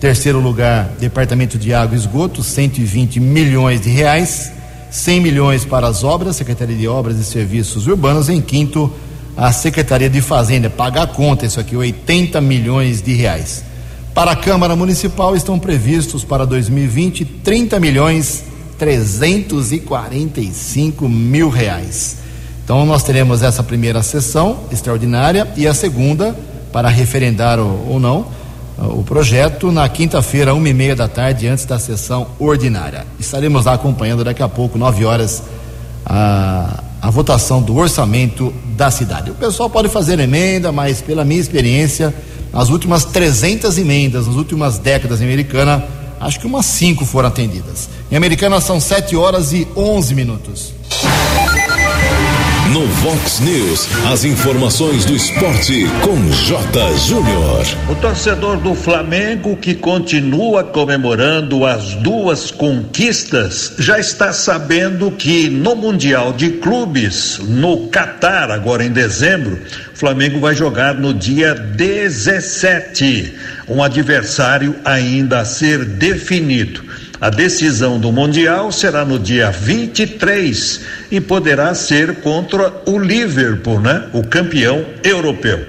Terceiro 0.00 0.40
lugar, 0.40 0.90
Departamento 1.00 1.56
de 1.56 1.72
Água 1.72 1.96
e 1.96 1.98
Esgoto, 1.98 2.42
120 2.42 3.18
milhões 3.20 3.80
de 3.80 3.88
reais. 3.88 4.52
100 4.90 5.20
milhões 5.20 5.64
para 5.64 5.86
as 5.86 6.02
obras, 6.04 6.36
Secretaria 6.36 6.76
de 6.76 6.86
Obras 6.88 7.18
e 7.18 7.24
Serviços 7.24 7.86
Urbanos. 7.86 8.28
Em 8.28 8.40
quinto, 8.40 8.92
a 9.36 9.52
Secretaria 9.52 10.10
de 10.10 10.20
Fazenda, 10.20 10.68
paga 10.68 11.02
a 11.02 11.06
conta, 11.06 11.46
isso 11.46 11.60
aqui, 11.60 11.76
80 11.76 12.40
milhões 12.40 13.00
de 13.02 13.14
reais. 13.14 13.62
Para 14.14 14.32
a 14.32 14.36
Câmara 14.36 14.74
Municipal 14.74 15.36
estão 15.36 15.56
previstos 15.58 16.24
para 16.24 16.46
2020 16.46 17.22
30 17.24 17.78
milhões 17.78 18.44
345 18.78 21.08
mil 21.08 21.50
reais. 21.50 22.16
Então 22.64 22.86
nós 22.86 23.02
teremos 23.02 23.42
essa 23.42 23.62
primeira 23.62 24.02
sessão 24.02 24.60
extraordinária 24.72 25.46
e 25.56 25.66
a 25.66 25.74
segunda 25.74 26.34
para 26.76 26.90
referendar 26.90 27.58
ou, 27.58 27.86
ou 27.88 27.98
não 27.98 28.26
o 28.76 29.02
projeto 29.02 29.72
na 29.72 29.88
quinta-feira, 29.88 30.52
uma 30.52 30.68
e 30.68 30.74
meia 30.74 30.94
da 30.94 31.08
tarde, 31.08 31.48
antes 31.48 31.64
da 31.64 31.78
sessão 31.78 32.26
ordinária. 32.38 33.06
Estaremos 33.18 33.64
lá 33.64 33.72
acompanhando 33.72 34.22
daqui 34.22 34.42
a 34.42 34.48
pouco, 34.50 34.76
nove 34.76 35.02
horas, 35.02 35.42
a, 36.04 36.84
a 37.00 37.08
votação 37.08 37.62
do 37.62 37.74
orçamento 37.74 38.52
da 38.76 38.90
cidade. 38.90 39.30
O 39.30 39.34
pessoal 39.34 39.70
pode 39.70 39.88
fazer 39.88 40.20
emenda, 40.20 40.70
mas 40.70 41.00
pela 41.00 41.24
minha 41.24 41.40
experiência, 41.40 42.14
as 42.52 42.68
últimas 42.68 43.06
300 43.06 43.78
emendas, 43.78 44.26
nas 44.26 44.36
últimas 44.36 44.76
décadas 44.76 45.22
em 45.22 45.24
Americana, 45.24 45.82
acho 46.20 46.38
que 46.38 46.46
umas 46.46 46.66
cinco 46.66 47.06
foram 47.06 47.28
atendidas. 47.28 47.88
Em 48.12 48.16
Americana 48.16 48.60
são 48.60 48.78
sete 48.80 49.16
horas 49.16 49.50
e 49.54 49.66
onze 49.74 50.14
minutos. 50.14 50.75
No 52.72 52.84
Vox 52.86 53.40
News, 53.40 53.88
as 54.10 54.24
informações 54.24 55.04
do 55.04 55.14
esporte 55.14 55.86
com 56.02 56.16
J. 56.32 56.96
Júnior. 56.98 57.64
O 57.88 57.94
torcedor 57.94 58.56
do 58.56 58.74
Flamengo, 58.74 59.56
que 59.56 59.74
continua 59.74 60.64
comemorando 60.64 61.64
as 61.64 61.94
duas 61.94 62.50
conquistas, 62.50 63.74
já 63.78 64.00
está 64.00 64.32
sabendo 64.32 65.12
que 65.12 65.48
no 65.48 65.76
Mundial 65.76 66.32
de 66.32 66.50
Clubes, 66.50 67.38
no 67.38 67.88
Catar, 67.88 68.50
agora 68.50 68.84
em 68.84 68.90
dezembro, 68.90 69.60
o 69.94 69.96
Flamengo 69.96 70.40
vai 70.40 70.54
jogar 70.54 70.94
no 70.94 71.14
dia 71.14 71.54
17. 71.54 73.32
Um 73.68 73.82
adversário 73.82 74.74
ainda 74.84 75.40
a 75.40 75.44
ser 75.44 75.84
definido. 75.84 76.82
A 77.20 77.30
decisão 77.30 77.98
do 77.98 78.12
Mundial 78.12 78.70
será 78.70 79.04
no 79.04 79.18
dia 79.18 79.50
23 79.50 80.80
e 81.10 81.20
poderá 81.20 81.74
ser 81.74 82.16
contra 82.16 82.72
o 82.84 82.98
Liverpool, 82.98 83.80
né? 83.80 84.04
O 84.12 84.22
campeão 84.22 84.84
europeu. 85.02 85.66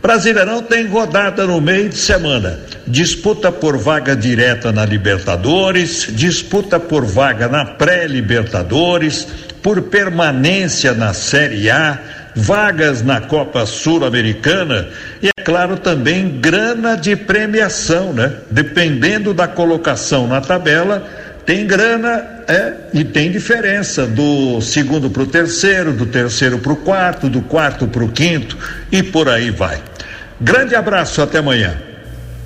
Brasileirão 0.00 0.62
tem 0.62 0.86
rodada 0.86 1.44
no 1.46 1.60
meio 1.60 1.88
de 1.88 1.96
semana. 1.96 2.60
Disputa 2.86 3.50
por 3.50 3.76
vaga 3.76 4.14
direta 4.14 4.70
na 4.70 4.86
Libertadores, 4.86 6.06
disputa 6.10 6.78
por 6.78 7.04
vaga 7.04 7.48
na 7.48 7.64
pré-Libertadores, 7.64 9.26
por 9.60 9.82
permanência 9.82 10.94
na 10.94 11.12
Série 11.12 11.68
A, 11.68 11.98
vagas 12.38 13.02
na 13.02 13.20
Copa 13.20 13.66
Sul-Americana 13.66 14.88
e, 15.20 15.28
é 15.28 15.42
claro, 15.42 15.76
também 15.76 16.40
grana 16.40 16.96
de 16.96 17.16
premiação, 17.16 18.12
né? 18.12 18.32
Dependendo 18.50 19.34
da 19.34 19.48
colocação 19.48 20.26
na 20.26 20.40
tabela, 20.40 21.04
tem 21.44 21.66
grana 21.66 22.24
é, 22.46 22.74
e 22.94 23.04
tem 23.04 23.32
diferença 23.32 24.06
do 24.06 24.60
segundo 24.60 25.10
para 25.10 25.22
o 25.22 25.26
terceiro, 25.26 25.92
do 25.92 26.06
terceiro 26.06 26.58
para 26.58 26.72
o 26.72 26.76
quarto, 26.76 27.28
do 27.28 27.42
quarto 27.42 27.88
para 27.88 28.04
o 28.04 28.08
quinto 28.08 28.56
e 28.92 29.02
por 29.02 29.28
aí 29.28 29.50
vai. 29.50 29.82
Grande 30.40 30.76
abraço, 30.76 31.20
até 31.20 31.38
amanhã. 31.38 31.76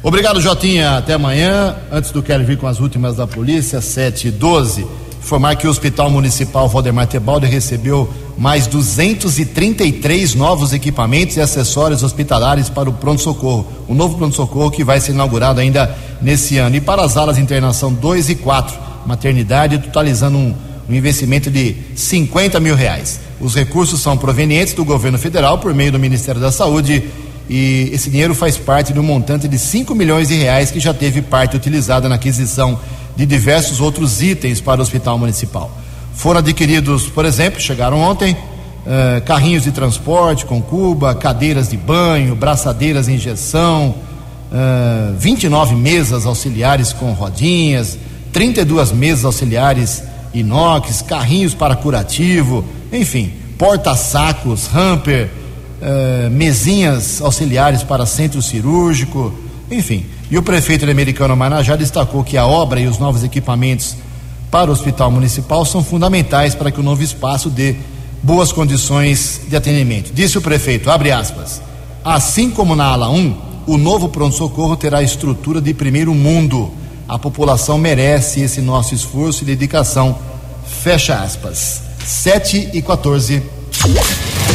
Obrigado, 0.02 0.40
Jotinha. 0.40 0.96
Até 0.96 1.12
amanhã. 1.12 1.76
Antes 1.90 2.10
do 2.10 2.22
Kelly 2.22 2.44
vir 2.44 2.56
com 2.56 2.66
as 2.66 2.80
últimas 2.80 3.16
da 3.16 3.26
polícia, 3.26 3.80
7 3.80 4.28
e 4.28 4.30
12 4.30 5.01
informar 5.22 5.54
que 5.54 5.68
o 5.68 5.70
Hospital 5.70 6.10
Municipal 6.10 6.68
Valdemar 6.68 7.06
Tebaldi 7.06 7.46
recebeu 7.46 8.12
mais 8.36 8.66
233 8.66 10.34
novos 10.34 10.72
equipamentos 10.72 11.36
e 11.36 11.40
acessórios 11.40 12.02
hospitalares 12.02 12.68
para 12.68 12.90
o 12.90 12.92
pronto-socorro. 12.92 13.66
O 13.86 13.94
novo 13.94 14.18
pronto-socorro 14.18 14.70
que 14.70 14.82
vai 14.82 15.00
ser 15.00 15.12
inaugurado 15.12 15.60
ainda 15.60 15.96
nesse 16.20 16.58
ano. 16.58 16.74
E 16.74 16.80
para 16.80 17.02
as 17.02 17.16
alas 17.16 17.36
de 17.36 17.42
internação 17.42 17.92
2 17.94 18.30
e 18.30 18.34
4, 18.34 18.76
maternidade, 19.06 19.78
totalizando 19.78 20.36
um, 20.36 20.54
um 20.88 20.94
investimento 20.94 21.50
de 21.50 21.76
50 21.94 22.58
mil 22.58 22.74
reais. 22.74 23.20
Os 23.40 23.54
recursos 23.54 24.00
são 24.00 24.16
provenientes 24.16 24.74
do 24.74 24.84
governo 24.84 25.18
federal 25.18 25.58
por 25.58 25.72
meio 25.72 25.92
do 25.92 26.00
Ministério 26.00 26.40
da 26.40 26.50
Saúde 26.50 27.04
e 27.48 27.90
esse 27.92 28.10
dinheiro 28.10 28.34
faz 28.34 28.56
parte 28.56 28.92
de 28.92 28.98
um 28.98 29.02
montante 29.02 29.46
de 29.46 29.58
5 29.58 29.94
milhões 29.94 30.28
de 30.28 30.34
reais 30.34 30.70
que 30.70 30.80
já 30.80 30.94
teve 30.94 31.22
parte 31.22 31.56
utilizada 31.56 32.08
na 32.08 32.14
aquisição 32.14 32.78
de 33.16 33.26
diversos 33.26 33.80
outros 33.80 34.22
itens 34.22 34.60
para 34.60 34.80
o 34.80 34.82
hospital 34.82 35.18
municipal. 35.18 35.70
Foram 36.14 36.38
adquiridos, 36.38 37.06
por 37.08 37.24
exemplo, 37.24 37.60
chegaram 37.60 37.98
ontem, 37.98 38.32
uh, 38.32 39.22
carrinhos 39.24 39.64
de 39.64 39.72
transporte 39.72 40.44
com 40.44 40.60
cuba, 40.60 41.14
cadeiras 41.14 41.68
de 41.68 41.76
banho, 41.76 42.34
braçadeiras 42.34 43.08
em 43.08 43.14
injeção, 43.14 43.94
uh, 44.50 45.14
29 45.18 45.74
mesas 45.74 46.26
auxiliares 46.26 46.92
com 46.92 47.12
rodinhas, 47.12 47.98
32 48.32 48.92
mesas 48.92 49.24
auxiliares 49.24 50.02
inox, 50.32 51.02
carrinhos 51.02 51.54
para 51.54 51.76
curativo, 51.76 52.64
enfim, 52.92 53.32
porta-sacos, 53.58 54.68
hamper, 54.74 55.30
uh, 55.80 56.30
mesinhas 56.30 57.20
auxiliares 57.20 57.82
para 57.82 58.06
centro 58.06 58.40
cirúrgico, 58.40 59.32
enfim. 59.70 60.06
E 60.32 60.38
o 60.38 60.42
prefeito 60.42 60.90
americano 60.90 61.36
Manajá 61.36 61.76
destacou 61.76 62.24
que 62.24 62.38
a 62.38 62.46
obra 62.46 62.80
e 62.80 62.86
os 62.86 62.96
novos 62.96 63.22
equipamentos 63.22 63.94
para 64.50 64.70
o 64.70 64.72
hospital 64.72 65.10
municipal 65.10 65.62
são 65.66 65.84
fundamentais 65.84 66.54
para 66.54 66.70
que 66.70 66.80
o 66.80 66.82
novo 66.82 67.02
espaço 67.02 67.50
dê 67.50 67.76
boas 68.22 68.50
condições 68.50 69.42
de 69.46 69.54
atendimento. 69.54 70.10
Disse 70.10 70.38
o 70.38 70.40
prefeito, 70.40 70.90
abre 70.90 71.12
aspas, 71.12 71.60
assim 72.02 72.48
como 72.48 72.74
na 72.74 72.86
ala 72.86 73.10
1, 73.10 73.36
o 73.66 73.76
novo 73.76 74.08
pronto-socorro 74.08 74.74
terá 74.74 75.02
estrutura 75.02 75.60
de 75.60 75.74
primeiro 75.74 76.14
mundo. 76.14 76.72
A 77.06 77.18
população 77.18 77.76
merece 77.76 78.40
esse 78.40 78.62
nosso 78.62 78.94
esforço 78.94 79.42
e 79.42 79.46
dedicação. 79.46 80.16
Fecha 80.82 81.14
aspas. 81.16 81.82
7 82.06 82.70
e 82.72 82.80
14. 82.80 83.42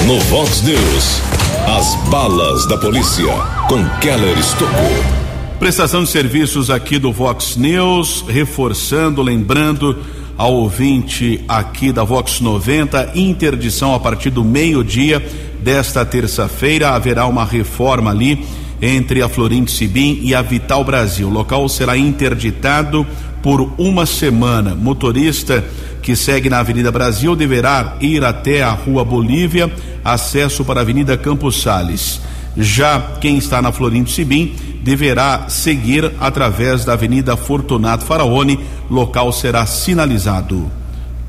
No 0.08 0.20
Vox 0.22 0.60
News, 0.63 1.22
as 1.68 1.94
balas 2.10 2.66
da 2.66 2.80
polícia 2.80 3.32
com 3.70 3.88
Keller 4.00 4.40
Estocou. 4.40 5.16
Prestação 5.60 6.04
de 6.04 6.12
serviços 6.12 6.70
aqui 6.70 7.00
do 7.00 7.12
Vox 7.12 7.58
News, 7.58 8.24
reforçando, 8.28 9.24
lembrando 9.24 9.98
ao 10.38 10.54
ouvinte 10.54 11.43
aqui 11.48 11.91
da 11.91 12.04
Vox 12.04 12.39
90, 12.39 13.13
interdição 13.15 13.96
a 13.96 14.00
partir 14.00 14.30
do 14.30 14.43
meio-dia 14.43 15.20
desta 15.60 16.06
terça-feira. 16.06 16.91
Haverá 16.91 17.26
uma 17.26 17.43
reforma 17.43 18.12
ali 18.12 18.46
entre 18.80 19.24
a 19.24 19.28
Florinte 19.28 19.72
Sibim 19.72 20.20
e 20.22 20.36
a 20.36 20.43
Vital 20.43 20.84
Brasil. 20.84 21.28
O 21.28 21.32
local 21.32 21.67
será 21.67 21.98
interditado 21.98 23.06
por 23.41 23.74
uma 23.80 24.06
semana. 24.06 24.76
Motorista 24.76 25.65
que 26.04 26.15
segue 26.15 26.52
na 26.52 26.60
Avenida 26.60 26.91
Brasil 26.91 27.36
deverá 27.36 27.98
ir 28.00 28.24
até 28.24 28.62
a 28.62 28.72
Rua 28.72 29.04
Bolívia, 29.04 29.72
acesso 30.06 30.63
para 30.63 30.82
a 30.82 30.84
Avenida 30.84 31.17
Campos 31.17 31.60
Sales. 31.60 32.22
Já 32.56 33.00
quem 33.20 33.38
está 33.38 33.62
na 33.62 33.72
Florindo 33.72 34.10
Sibim 34.10 34.56
deverá 34.84 35.50
seguir 35.50 36.12
através 36.20 36.86
da 36.86 36.94
Avenida 36.94 37.36
Fortunato 37.36 38.06
Faraone, 38.06 38.60
local 38.90 39.32
será 39.32 39.66
sinalizado. 39.66 40.72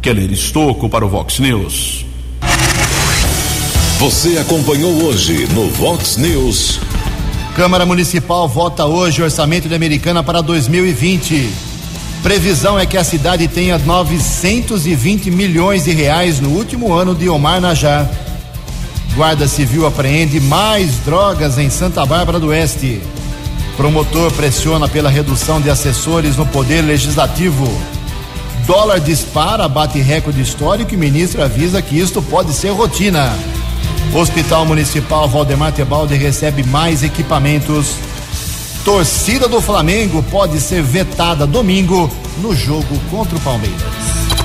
Keller 0.01 0.31
Estocco 0.31 0.89
para 0.89 1.05
o 1.05 1.09
Vox 1.09 1.39
News. 1.39 2.07
Você 3.99 4.39
acompanhou 4.39 5.05
hoje 5.05 5.49
no 5.53 5.69
Vox 5.71 6.17
News. 6.17 6.79
Câmara 7.57 7.85
Municipal 7.85 8.47
vota 8.47 8.87
hoje 8.87 9.21
o 9.21 9.25
orçamento 9.25 9.69
de 9.69 9.75
Americana 9.75 10.23
para 10.23 10.41
2020. 10.41 11.51
Previsão 12.23 12.79
é 12.79 12.87
que 12.87 12.97
a 12.97 13.03
cidade 13.03 13.49
tenha 13.49 13.77
920 13.77 15.31
milhões 15.33 15.85
de 15.85 15.91
reais 15.91 16.39
no 16.39 16.51
último 16.51 16.93
ano 16.93 17.15
de 17.15 17.29
Omar 17.29 17.61
Najar. 17.61 18.09
Guarda 19.17 19.49
Civil 19.49 19.85
apreende 19.85 20.39
mais 20.39 20.99
drogas 20.99 21.59
em 21.59 21.69
Santa 21.69 22.07
Bárbara 22.07 22.39
do 22.39 22.49
Oeste. 22.49 23.01
Promotor 23.79 24.33
pressiona 24.33 24.89
pela 24.89 25.09
redução 25.09 25.61
de 25.61 25.71
assessores 25.71 26.37
no 26.37 26.45
Poder 26.45 26.83
Legislativo. 26.83 27.65
Dólar 28.67 28.99
dispara, 28.99 29.69
bate 29.69 30.01
recorde 30.01 30.43
histórico 30.43 30.95
e 30.95 30.97
ministro 30.97 31.41
avisa 31.45 31.81
que 31.81 31.97
isto 31.97 32.21
pode 32.21 32.53
ser 32.53 32.71
rotina. 32.71 33.33
Hospital 34.13 34.67
Municipal 34.67 35.29
Valdemar 35.29 35.71
Tebaldi 35.73 36.17
recebe 36.17 36.65
mais 36.65 37.05
equipamentos. 37.05 37.95
Torcida 38.85 39.47
do 39.47 39.61
Flamengo 39.61 40.25
pode 40.25 40.59
ser 40.59 40.83
vetada 40.83 41.47
domingo 41.47 42.11
no 42.39 42.57
jogo 42.57 42.99
contra 43.13 43.37
o 43.37 43.41
Palmeiras. 43.41 44.28